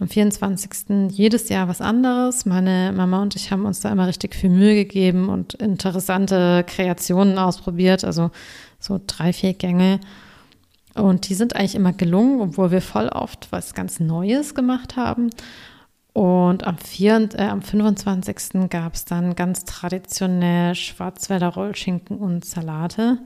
Am 0.00 0.08
24. 0.08 1.10
jedes 1.10 1.48
Jahr 1.48 1.68
was 1.68 1.80
anderes. 1.80 2.46
Meine 2.46 2.92
Mama 2.94 3.20
und 3.20 3.34
ich 3.34 3.50
haben 3.50 3.66
uns 3.66 3.80
da 3.80 3.90
immer 3.90 4.06
richtig 4.06 4.34
viel 4.34 4.48
Mühe 4.48 4.74
gegeben 4.74 5.28
und 5.28 5.54
interessante 5.54 6.64
Kreationen 6.66 7.36
ausprobiert. 7.36 8.04
Also 8.04 8.30
so 8.78 9.00
drei, 9.06 9.32
vier 9.32 9.54
Gänge. 9.54 10.00
Und 10.98 11.28
die 11.28 11.34
sind 11.34 11.54
eigentlich 11.54 11.74
immer 11.74 11.92
gelungen, 11.92 12.40
obwohl 12.40 12.70
wir 12.70 12.82
voll 12.82 13.08
oft 13.08 13.48
was 13.50 13.74
ganz 13.74 14.00
Neues 14.00 14.54
gemacht 14.54 14.96
haben. 14.96 15.30
Und 16.12 16.66
am, 16.66 16.78
4, 16.78 17.28
äh, 17.34 17.42
am 17.44 17.62
25. 17.62 18.68
gab 18.68 18.94
es 18.94 19.04
dann 19.04 19.36
ganz 19.36 19.64
traditionell 19.64 20.74
Schwarzwälder 20.74 21.48
Rollschinken 21.48 22.18
und 22.18 22.44
Salate. 22.44 23.18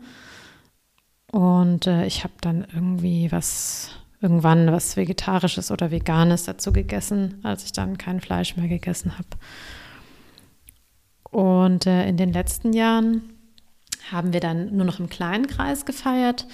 Und 1.30 1.86
äh, 1.86 2.04
ich 2.04 2.24
habe 2.24 2.34
dann 2.42 2.66
irgendwie 2.74 3.32
was, 3.32 3.92
irgendwann 4.20 4.70
was 4.70 4.98
Vegetarisches 4.98 5.70
oder 5.70 5.90
Veganes 5.90 6.44
dazu 6.44 6.72
gegessen, 6.72 7.40
als 7.42 7.64
ich 7.64 7.72
dann 7.72 7.96
kein 7.96 8.20
Fleisch 8.20 8.56
mehr 8.56 8.68
gegessen 8.68 9.16
habe. 9.16 9.28
Und 11.30 11.86
äh, 11.86 12.06
in 12.06 12.18
den 12.18 12.34
letzten 12.34 12.74
Jahren 12.74 13.32
haben 14.10 14.34
wir 14.34 14.40
dann 14.40 14.76
nur 14.76 14.84
noch 14.84 15.00
im 15.00 15.08
kleinen 15.08 15.46
Kreis 15.46 15.86
gefeiert, 15.86 16.46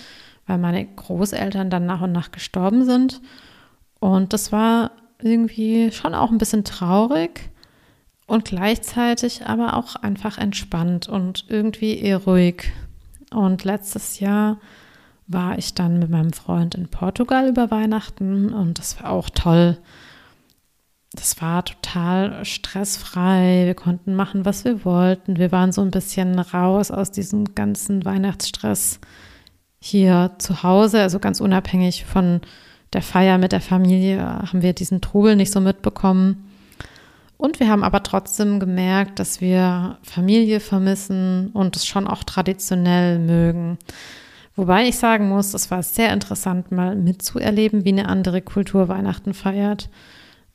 weil 0.49 0.59
meine 0.59 0.85
Großeltern 0.85 1.71
dann 1.71 1.87
nach 1.87 2.01
und 2.01 2.11
nach 2.11 2.33
gestorben 2.33 2.85
sind. 2.85 3.21
Und 4.01 4.33
das 4.33 4.51
war 4.51 4.91
irgendwie 5.23 5.93
schon 5.93 6.15
auch 6.15 6.31
ein 6.31 6.39
bisschen 6.39 6.65
traurig 6.65 7.51
und 8.27 8.45
gleichzeitig 8.45 9.47
aber 9.47 9.77
auch 9.77 9.97
einfach 9.97 10.39
entspannt 10.39 11.09
und 11.09 11.45
irgendwie 11.49 11.99
eher 11.99 12.25
ruhig. 12.25 12.73
Und 13.33 13.65
letztes 13.65 14.21
Jahr 14.21 14.59
war 15.27 15.59
ich 15.59 15.75
dann 15.75 15.99
mit 15.99 16.11
meinem 16.11 16.33
Freund 16.33 16.75
in 16.75 16.89
Portugal 16.89 17.49
über 17.49 17.71
Weihnachten 17.71 18.53
und 18.53 18.79
das 18.79 19.03
war 19.03 19.11
auch 19.11 19.29
toll. 19.31 19.79
Das 21.13 21.41
war 21.43 21.65
total 21.65 22.45
stressfrei. 22.45 23.65
Wir 23.67 23.75
konnten 23.75 24.15
machen, 24.15 24.45
was 24.45 24.65
wir 24.65 24.85
wollten. 24.85 25.39
Wir 25.39 25.53
waren 25.53 25.73
so 25.73 25.83
ein 25.83 25.91
bisschen 25.91 26.39
raus 26.39 26.91
aus 26.91 27.11
diesem 27.11 27.55
ganzen 27.55 28.05
Weihnachtsstress 28.05 29.01
hier 29.81 30.33
zu 30.39 30.63
Hause, 30.63 31.01
also 31.01 31.19
ganz 31.19 31.41
unabhängig 31.41 32.05
von 32.05 32.41
der 32.93 33.03
Feier 33.03 33.39
mit 33.39 33.53
der 33.53 33.61
Familie, 33.61 34.23
haben 34.23 34.63
wir 34.63 34.73
diesen 34.73 35.01
Trubel 35.01 35.37
nicht 35.37 35.53
so 35.53 35.61
mitbekommen. 35.61 36.49
Und 37.37 37.61
wir 37.61 37.69
haben 37.69 37.85
aber 37.85 38.03
trotzdem 38.03 38.59
gemerkt, 38.59 39.21
dass 39.21 39.41
wir 39.41 39.99
Familie 40.03 40.59
vermissen 40.59 41.51
und 41.53 41.77
es 41.77 41.87
schon 41.87 42.09
auch 42.09 42.25
traditionell 42.25 43.21
mögen. 43.21 43.79
Wobei 44.57 44.89
ich 44.89 44.99
sagen 44.99 45.29
muss, 45.29 45.55
es 45.55 45.71
war 45.71 45.85
sehr 45.85 46.13
interessant, 46.13 46.73
mal 46.73 46.97
mitzuerleben, 46.97 47.85
wie 47.85 47.91
eine 47.91 48.09
andere 48.09 48.43
Kultur 48.43 48.89
Weihnachten 48.89 49.35
feiert. 49.35 49.89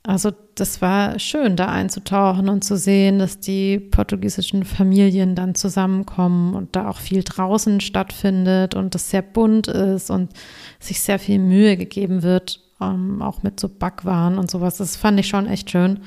Also 0.06 0.32
das 0.56 0.82
war 0.82 1.18
schön, 1.18 1.56
da 1.56 1.68
einzutauchen 1.68 2.50
und 2.50 2.66
zu 2.66 2.76
sehen, 2.76 3.20
dass 3.20 3.40
die 3.40 3.80
portugiesischen 3.80 4.66
Familien 4.66 5.34
dann 5.34 5.56
zusammenkommen 5.56 6.56
und 6.56 6.76
da 6.76 6.90
auch 6.90 6.98
viel 6.98 7.24
draußen 7.24 7.80
stattfindet 7.80 8.76
und 8.76 8.96
das 8.96 9.10
sehr 9.10 9.22
bunt 9.22 9.68
ist 9.68 10.10
und 10.10 10.34
sich 10.80 11.00
sehr 11.00 11.20
viel 11.20 11.40
Mühe 11.40 11.78
gegeben 11.78 12.22
wird, 12.22 12.60
ähm, 12.82 13.22
auch 13.22 13.44
mit 13.44 13.62
so 13.62 13.70
Backwaren 13.70 14.38
und 14.38 14.52
sowas. 14.52 14.78
Das 14.78 14.98
fand 14.98 15.22
ich 15.22 15.30
schon 15.30 15.48
echt 15.48 15.72
schön. 15.72 16.02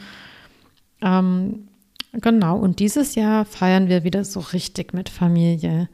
Ähm, 1.01 1.69
genau, 2.13 2.59
und 2.59 2.81
dieses 2.81 3.15
Jahr 3.15 3.47
feiern 3.47 3.89
wir 3.89 4.05
wieder 4.05 4.25
so 4.25 4.41
richtig 4.41 4.93
mit 4.93 5.09
Familie. 5.09 5.89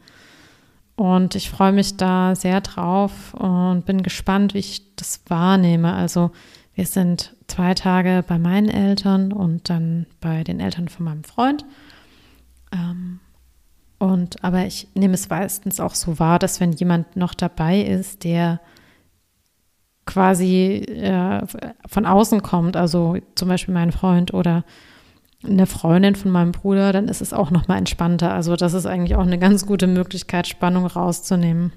Und 0.97 1.37
ich 1.37 1.51
freue 1.51 1.73
mich 1.73 1.97
da 1.97 2.35
sehr 2.35 2.61
drauf 2.61 3.33
und 3.35 3.87
bin 3.87 4.03
gespannt, 4.03 4.55
wie 4.55 4.59
ich 4.59 4.95
das 4.97 5.21
wahrnehme. 5.29 5.93
Also 5.95 6.33
wir 6.75 6.87
sind 6.87 7.35
zwei 7.53 7.75
Tage 7.75 8.25
bei 8.27 8.39
meinen 8.39 8.69
Eltern 8.69 9.33
und 9.33 9.69
dann 9.69 10.07
bei 10.21 10.43
den 10.43 10.59
Eltern 10.59 10.89
von 10.89 11.05
meinem 11.05 11.25
Freund. 11.25 11.67
Ähm, 12.73 13.21
und 13.99 14.43
aber 14.43 14.65
ich 14.65 14.89
nehme 14.95 15.15
es 15.15 15.29
meistens 15.29 15.79
auch 15.79 15.95
so 15.95 16.19
wahr, 16.19 16.39
dass 16.39 16.61
wenn 16.61 16.73
jemand 16.73 17.15
noch 17.15 17.35
dabei 17.35 17.83
ist, 17.83 18.25
der 18.25 18.61
quasi 20.07 20.85
äh, 20.89 21.47
von 21.87 22.07
außen 22.07 22.43
kommt, 22.43 22.77
also 22.77 23.19
zum 23.35 23.49
Beispiel 23.49 23.75
mein 23.75 23.93
Freund 23.93 24.33
oder 24.33 24.65
eine 25.45 25.67
Freundin 25.67 26.15
von 26.15 26.31
meinem 26.31 26.53
Bruder, 26.53 26.93
dann 26.93 27.09
ist 27.09 27.21
es 27.21 27.33
auch 27.33 27.51
noch 27.51 27.69
mal 27.69 27.77
entspannter. 27.77 28.33
Also 28.33 28.57
das 28.57 28.73
ist 28.73 28.87
eigentlich 28.87 29.15
auch 29.15 29.27
eine 29.27 29.39
ganz 29.39 29.67
gute 29.67 29.87
Möglichkeit, 29.87 30.49
Spannung 30.49 30.87
rauszunehmen. 30.87 31.73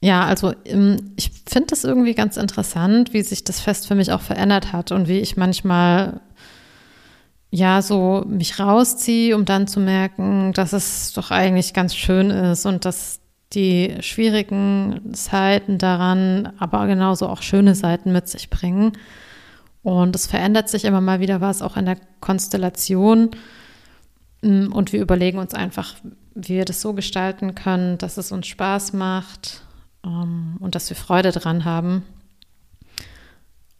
Ja, 0.00 0.24
also 0.24 0.54
ähm, 0.64 1.12
ich 1.16 1.45
finde 1.56 1.68
das 1.68 1.84
irgendwie 1.84 2.12
ganz 2.12 2.36
interessant, 2.36 3.14
wie 3.14 3.22
sich 3.22 3.42
das 3.42 3.60
Fest 3.60 3.88
für 3.88 3.94
mich 3.94 4.12
auch 4.12 4.20
verändert 4.20 4.74
hat 4.74 4.92
und 4.92 5.08
wie 5.08 5.20
ich 5.20 5.38
manchmal 5.38 6.20
ja 7.48 7.80
so 7.80 8.26
mich 8.28 8.58
rausziehe, 8.58 9.34
um 9.34 9.46
dann 9.46 9.66
zu 9.66 9.80
merken, 9.80 10.52
dass 10.52 10.74
es 10.74 11.14
doch 11.14 11.30
eigentlich 11.30 11.72
ganz 11.72 11.94
schön 11.94 12.28
ist 12.28 12.66
und 12.66 12.84
dass 12.84 13.20
die 13.54 13.94
schwierigen 14.00 15.00
Seiten 15.14 15.78
daran, 15.78 16.52
aber 16.58 16.86
genauso 16.86 17.26
auch 17.26 17.40
schöne 17.40 17.74
Seiten 17.74 18.12
mit 18.12 18.28
sich 18.28 18.50
bringen. 18.50 18.92
Und 19.82 20.14
es 20.14 20.26
verändert 20.26 20.68
sich 20.68 20.84
immer 20.84 21.00
mal 21.00 21.20
wieder 21.20 21.40
was, 21.40 21.62
auch 21.62 21.78
in 21.78 21.86
der 21.86 21.96
Konstellation. 22.20 23.30
Mm, 24.42 24.70
und 24.74 24.92
wir 24.92 25.00
überlegen 25.00 25.38
uns 25.38 25.54
einfach, 25.54 25.94
wie 26.34 26.56
wir 26.56 26.66
das 26.66 26.82
so 26.82 26.92
gestalten 26.92 27.54
können, 27.54 27.96
dass 27.96 28.18
es 28.18 28.30
uns 28.30 28.46
Spaß 28.46 28.92
macht 28.92 29.62
ähm, 30.06 30.56
und 30.60 30.74
dass 30.74 30.88
wir 30.88 30.96
Freude 30.96 31.32
dran 31.32 31.64
haben. 31.64 32.04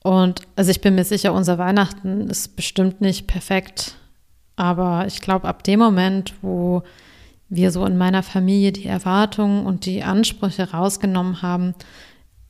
Und 0.02 0.42
also 0.54 0.70
ich 0.70 0.80
bin 0.80 0.94
mir 0.94 1.04
sicher, 1.04 1.32
unser 1.32 1.58
Weihnachten 1.58 2.28
ist 2.28 2.56
bestimmt 2.56 3.00
nicht 3.00 3.26
perfekt. 3.26 3.96
Aber 4.56 5.06
ich 5.06 5.20
glaube, 5.20 5.48
ab 5.48 5.64
dem 5.64 5.80
Moment, 5.80 6.34
wo 6.42 6.82
wir 7.48 7.70
so 7.70 7.84
in 7.84 7.96
meiner 7.96 8.22
Familie 8.22 8.72
die 8.72 8.86
Erwartungen 8.86 9.66
und 9.66 9.86
die 9.86 10.02
Ansprüche 10.02 10.70
rausgenommen 10.70 11.42
haben, 11.42 11.74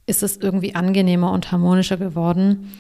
ist 0.07 0.23
es 0.23 0.37
irgendwie 0.37 0.75
angenehmer 0.75 1.33
und 1.33 1.51
harmonischer 1.53 1.97
geworden. 1.97 2.73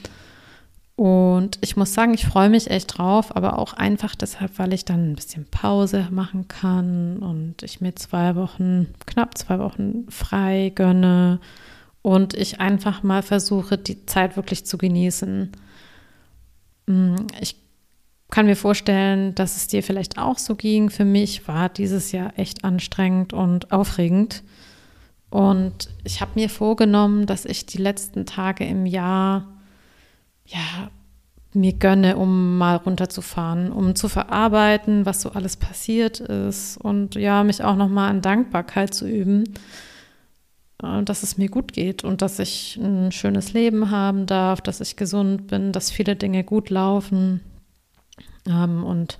Und 0.96 1.58
ich 1.60 1.76
muss 1.76 1.92
sagen, 1.92 2.14
ich 2.14 2.24
freue 2.24 2.48
mich 2.48 2.70
echt 2.70 2.96
drauf, 2.96 3.36
aber 3.36 3.58
auch 3.58 3.74
einfach 3.74 4.14
deshalb, 4.14 4.58
weil 4.58 4.72
ich 4.72 4.86
dann 4.86 5.10
ein 5.10 5.14
bisschen 5.14 5.44
Pause 5.44 6.08
machen 6.10 6.48
kann 6.48 7.18
und 7.18 7.62
ich 7.62 7.82
mir 7.82 7.94
zwei 7.94 8.34
Wochen, 8.34 8.88
knapp 9.04 9.36
zwei 9.36 9.58
Wochen 9.58 10.06
frei 10.08 10.72
gönne 10.74 11.38
und 12.00 12.32
ich 12.32 12.60
einfach 12.60 13.02
mal 13.02 13.22
versuche, 13.22 13.76
die 13.76 14.06
Zeit 14.06 14.36
wirklich 14.36 14.64
zu 14.64 14.78
genießen. 14.78 15.52
Mm, 16.86 17.16
ich 17.42 17.56
kann 18.30 18.46
mir 18.46 18.56
vorstellen, 18.56 19.34
dass 19.34 19.56
es 19.56 19.68
dir 19.68 19.82
vielleicht 19.82 20.16
auch 20.16 20.38
so 20.38 20.54
ging. 20.54 20.88
Für 20.88 21.04
mich 21.04 21.46
war 21.46 21.68
dieses 21.68 22.10
Jahr 22.12 22.38
echt 22.38 22.64
anstrengend 22.64 23.34
und 23.34 23.70
aufregend. 23.70 24.42
Und 25.28 25.90
ich 26.04 26.22
habe 26.22 26.32
mir 26.36 26.48
vorgenommen, 26.48 27.26
dass 27.26 27.44
ich 27.44 27.66
die 27.66 27.78
letzten 27.78 28.24
Tage 28.24 28.64
im 28.64 28.86
Jahr 28.86 29.55
ja, 30.46 30.90
mir 31.56 31.72
gönne, 31.72 32.16
um 32.16 32.58
mal 32.58 32.76
runterzufahren, 32.76 33.72
um 33.72 33.94
zu 33.96 34.08
verarbeiten, 34.08 35.06
was 35.06 35.22
so 35.22 35.30
alles 35.30 35.56
passiert 35.56 36.20
ist 36.20 36.76
und 36.76 37.14
ja, 37.14 37.42
mich 37.44 37.64
auch 37.64 37.76
nochmal 37.76 38.10
an 38.10 38.20
Dankbarkeit 38.20 38.94
zu 38.94 39.08
üben, 39.08 39.44
äh, 40.82 41.02
dass 41.02 41.22
es 41.22 41.38
mir 41.38 41.48
gut 41.48 41.72
geht 41.72 42.04
und 42.04 42.22
dass 42.22 42.38
ich 42.38 42.76
ein 42.76 43.10
schönes 43.10 43.52
Leben 43.52 43.90
haben 43.90 44.26
darf, 44.26 44.60
dass 44.60 44.80
ich 44.80 44.96
gesund 44.96 45.48
bin, 45.48 45.72
dass 45.72 45.90
viele 45.90 46.14
Dinge 46.14 46.44
gut 46.44 46.70
laufen. 46.70 47.40
Ähm, 48.46 48.84
und 48.84 49.18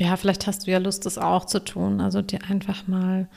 ja, 0.00 0.16
vielleicht 0.16 0.46
hast 0.46 0.66
du 0.66 0.70
ja 0.70 0.78
Lust, 0.78 1.04
das 1.04 1.18
auch 1.18 1.44
zu 1.44 1.62
tun, 1.62 2.00
also 2.00 2.22
dir 2.22 2.40
einfach 2.48 2.88
mal 2.88 3.28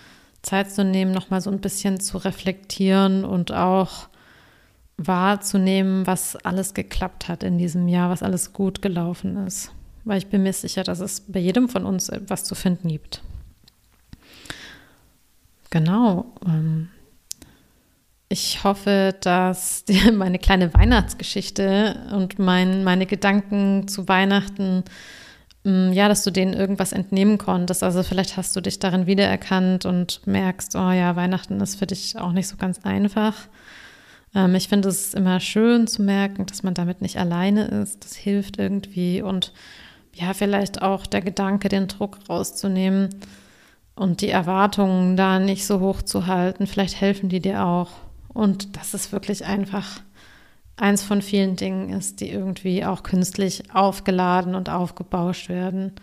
Zeit 0.41 0.71
zu 0.71 0.83
nehmen, 0.83 1.11
nochmal 1.11 1.41
so 1.41 1.49
ein 1.49 1.59
bisschen 1.59 1.99
zu 1.99 2.17
reflektieren 2.17 3.25
und 3.25 3.53
auch 3.53 4.07
wahrzunehmen, 5.07 6.07
was 6.07 6.35
alles 6.35 6.73
geklappt 6.73 7.27
hat 7.27 7.43
in 7.43 7.57
diesem 7.57 7.87
Jahr, 7.87 8.09
was 8.09 8.23
alles 8.23 8.53
gut 8.53 8.81
gelaufen 8.81 9.45
ist. 9.45 9.71
Weil 10.05 10.17
ich 10.17 10.27
bin 10.27 10.43
mir 10.43 10.53
sicher, 10.53 10.83
dass 10.83 10.99
es 10.99 11.21
bei 11.21 11.39
jedem 11.39 11.69
von 11.69 11.85
uns 11.85 12.09
etwas 12.09 12.43
zu 12.43 12.55
finden 12.55 12.89
gibt. 12.89 13.21
genau. 15.69 16.25
Ähm, 16.45 16.89
ich 18.33 18.63
hoffe, 18.63 19.15
dass 19.21 19.85
dir 19.85 20.11
meine 20.13 20.39
kleine 20.39 20.73
Weihnachtsgeschichte 20.73 22.01
und 22.11 22.39
mein, 22.39 22.83
meine 22.83 23.05
Gedanken 23.05 23.87
zu 23.87 24.07
Weihnachten, 24.07 24.83
mm, 25.63 25.91
ja, 25.93 26.07
dass 26.09 26.23
du 26.23 26.31
denen 26.31 26.53
irgendwas 26.53 26.93
entnehmen 26.93 27.37
konntest. 27.37 27.83
Also 27.83 28.01
vielleicht 28.01 28.35
hast 28.35 28.55
du 28.55 28.61
dich 28.61 28.79
darin 28.79 29.05
wiedererkannt 29.05 29.85
und 29.85 30.25
merkst, 30.25 30.75
oh 30.75 30.91
ja, 30.91 31.15
Weihnachten 31.15 31.61
ist 31.61 31.75
für 31.75 31.85
dich 31.85 32.17
auch 32.17 32.31
nicht 32.31 32.47
so 32.47 32.57
ganz 32.57 32.79
einfach. 32.83 33.35
Ähm, 34.35 34.55
ich 34.55 34.67
finde 34.67 34.89
es 34.89 35.13
immer 35.13 35.39
schön 35.39 35.87
zu 35.87 36.01
merken, 36.01 36.45
dass 36.45 36.63
man 36.63 36.73
damit 36.73 37.01
nicht 37.01 37.17
alleine 37.17 37.65
ist. 37.65 38.03
Das 38.03 38.15
hilft 38.15 38.57
irgendwie 38.57 39.21
und 39.21 39.53
ja, 40.13 40.33
vielleicht 40.33 40.81
auch 40.81 41.05
der 41.07 41.21
Gedanke, 41.21 41.69
den 41.69 41.87
Druck 41.87 42.19
rauszunehmen 42.29 43.09
und 43.95 44.21
die 44.21 44.29
Erwartungen 44.29 45.17
da 45.17 45.39
nicht 45.39 45.65
so 45.65 45.79
hoch 45.79 46.01
zu 46.01 46.27
halten. 46.27 46.67
Vielleicht 46.67 47.01
helfen 47.01 47.29
die 47.29 47.39
dir 47.39 47.65
auch. 47.65 47.91
Und 48.27 48.77
dass 48.77 48.93
es 48.93 49.11
wirklich 49.11 49.45
einfach 49.45 50.01
eins 50.75 51.03
von 51.03 51.21
vielen 51.21 51.55
Dingen 51.55 51.89
ist, 51.89 52.19
die 52.19 52.29
irgendwie 52.29 52.85
auch 52.85 53.03
künstlich 53.03 53.73
aufgeladen 53.73 54.55
und 54.55 54.69
aufgebauscht 54.69 55.49
werden. 55.49 55.93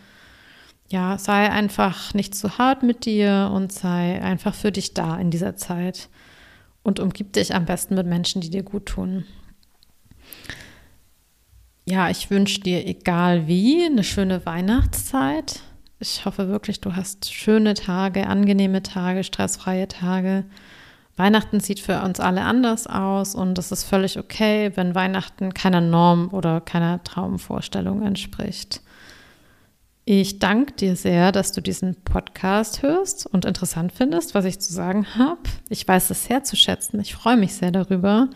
Ja, 0.88 1.18
sei 1.18 1.50
einfach 1.50 2.14
nicht 2.14 2.34
zu 2.34 2.58
hart 2.58 2.82
mit 2.82 3.04
dir 3.04 3.50
und 3.54 3.72
sei 3.72 4.20
einfach 4.22 4.54
für 4.54 4.72
dich 4.72 4.94
da 4.94 5.18
in 5.18 5.30
dieser 5.30 5.56
Zeit 5.56 6.08
und 6.82 7.00
umgib 7.00 7.32
dich 7.32 7.54
am 7.54 7.66
besten 7.66 7.94
mit 7.94 8.06
Menschen, 8.06 8.40
die 8.40 8.50
dir 8.50 8.62
gut 8.62 8.86
tun. 8.86 9.24
Ja, 11.84 12.08
ich 12.08 12.30
wünsche 12.30 12.60
dir, 12.60 12.86
egal 12.86 13.46
wie, 13.46 13.84
eine 13.84 14.04
schöne 14.04 14.46
Weihnachtszeit. 14.46 15.60
Ich 15.98 16.24
hoffe 16.24 16.48
wirklich, 16.48 16.80
du 16.80 16.94
hast 16.94 17.32
schöne 17.32 17.74
Tage, 17.74 18.26
angenehme 18.26 18.82
Tage, 18.82 19.24
stressfreie 19.24 19.88
Tage. 19.88 20.44
Weihnachten 21.16 21.60
sieht 21.60 21.80
für 21.80 22.00
uns 22.00 22.18
alle 22.20 22.42
anders 22.42 22.86
aus 22.86 23.34
und 23.34 23.58
es 23.58 23.72
ist 23.72 23.84
völlig 23.84 24.18
okay, 24.18 24.72
wenn 24.76 24.94
Weihnachten 24.94 25.52
keiner 25.52 25.82
Norm 25.82 26.28
oder 26.32 26.60
keiner 26.62 27.04
Traumvorstellung 27.04 28.02
entspricht. 28.02 28.80
Ich 30.04 30.38
danke 30.38 30.72
dir 30.72 30.96
sehr, 30.96 31.30
dass 31.30 31.52
du 31.52 31.60
diesen 31.60 31.94
Podcast 32.02 32.82
hörst 32.82 33.26
und 33.26 33.44
interessant 33.44 33.92
findest, 33.92 34.34
was 34.34 34.44
ich 34.44 34.58
zu 34.58 34.72
sagen 34.72 35.14
habe. 35.16 35.42
Ich 35.68 35.86
weiß 35.86 36.10
es 36.10 36.24
sehr 36.24 36.42
zu 36.42 36.56
schätzen. 36.56 37.00
Ich 37.00 37.14
freue 37.14 37.36
mich 37.36 37.54
sehr 37.54 37.70
darüber. 37.70 38.28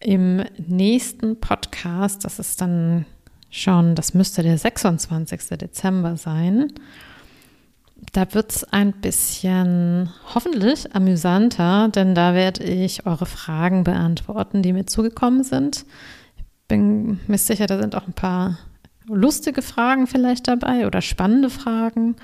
Im 0.00 0.42
nächsten 0.66 1.38
Podcast, 1.38 2.24
das 2.24 2.38
ist 2.38 2.60
dann 2.60 3.06
schon, 3.50 3.94
das 3.94 4.14
müsste 4.14 4.42
der 4.42 4.58
26. 4.58 5.58
Dezember 5.58 6.16
sein, 6.16 6.72
da 8.12 8.34
wird 8.34 8.52
es 8.52 8.64
ein 8.64 8.92
bisschen 8.92 10.10
hoffentlich 10.34 10.94
amüsanter, 10.94 11.88
denn 11.88 12.14
da 12.14 12.34
werde 12.34 12.64
ich 12.64 13.06
eure 13.06 13.26
Fragen 13.26 13.84
beantworten, 13.84 14.62
die 14.62 14.72
mir 14.72 14.86
zugekommen 14.86 15.44
sind. 15.44 15.86
Ich 16.36 16.44
bin 16.68 17.20
mir 17.26 17.38
sicher, 17.38 17.66
da 17.66 17.80
sind 17.80 17.94
auch 17.94 18.06
ein 18.06 18.12
paar 18.12 18.58
lustige 19.08 19.62
Fragen 19.62 20.06
vielleicht 20.06 20.46
dabei 20.48 20.86
oder 20.86 21.02
spannende 21.02 21.50
Fragen. 21.50 22.16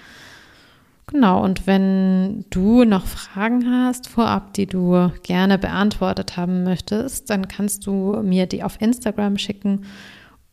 Genau, 1.06 1.42
und 1.42 1.66
wenn 1.66 2.44
du 2.50 2.84
noch 2.84 3.06
Fragen 3.06 3.68
hast 3.70 4.08
vorab, 4.08 4.54
die 4.54 4.66
du 4.66 5.10
gerne 5.22 5.58
beantwortet 5.58 6.36
haben 6.36 6.64
möchtest, 6.64 7.28
dann 7.28 7.48
kannst 7.48 7.86
du 7.86 8.22
mir 8.22 8.46
die 8.46 8.62
auf 8.62 8.80
Instagram 8.80 9.36
schicken 9.36 9.84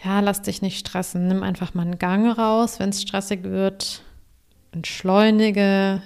Ja, 0.05 0.21
lass 0.21 0.43
dich 0.43 0.63
nicht 0.63 0.79
stressen. 0.79 1.29
Nimm 1.29 1.43
einfach 1.43 1.75
mal 1.75 1.83
einen 1.83 1.99
Gang 1.99 2.37
raus, 2.37 2.81
wenn 2.81 2.91
es 2.91 3.03
stressig 3.03 3.45
wird. 3.45 4.03
Entschleunige, 4.73 6.03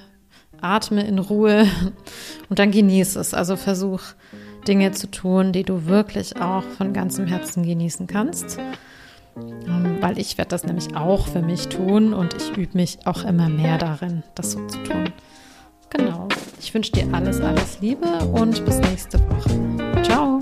atme 0.61 1.07
in 1.07 1.19
Ruhe 1.19 1.67
und 2.49 2.59
dann 2.59 2.71
genieße 2.71 3.19
es. 3.19 3.33
Also 3.33 3.57
versuch 3.57 4.03
Dinge 4.69 4.93
zu 4.93 5.11
tun, 5.11 5.53
die 5.53 5.63
du 5.63 5.87
wirklich 5.87 6.41
auch 6.41 6.65
von 6.77 6.93
ganzem 6.93 7.27
Herzen 7.27 7.63
genießen 7.63 8.07
kannst. 8.07 8.59
Ähm, 9.37 9.99
weil 10.01 10.19
ich 10.19 10.39
werde 10.39 10.51
das 10.51 10.65
nämlich 10.65 10.97
auch 10.97 11.27
für 11.27 11.43
mich 11.43 11.69
tun 11.69 12.15
und 12.15 12.35
ich 12.35 12.57
übe 12.57 12.77
mich 12.77 13.07
auch 13.07 13.25
immer 13.25 13.49
mehr 13.49 13.79
darin, 13.79 14.23
das 14.35 14.53
so 14.53 14.67
zu 14.67 14.83
tun. 14.83 15.13
Genau. 15.91 16.29
Ich 16.59 16.75
wünsche 16.75 16.93
dir 16.93 17.07
alles, 17.13 17.41
alles 17.41 17.81
Liebe 17.81 18.07
und 18.33 18.65
bis 18.65 18.79
nächste 18.79 19.21
Woche. 19.31 20.03
Ciao. 20.03 20.36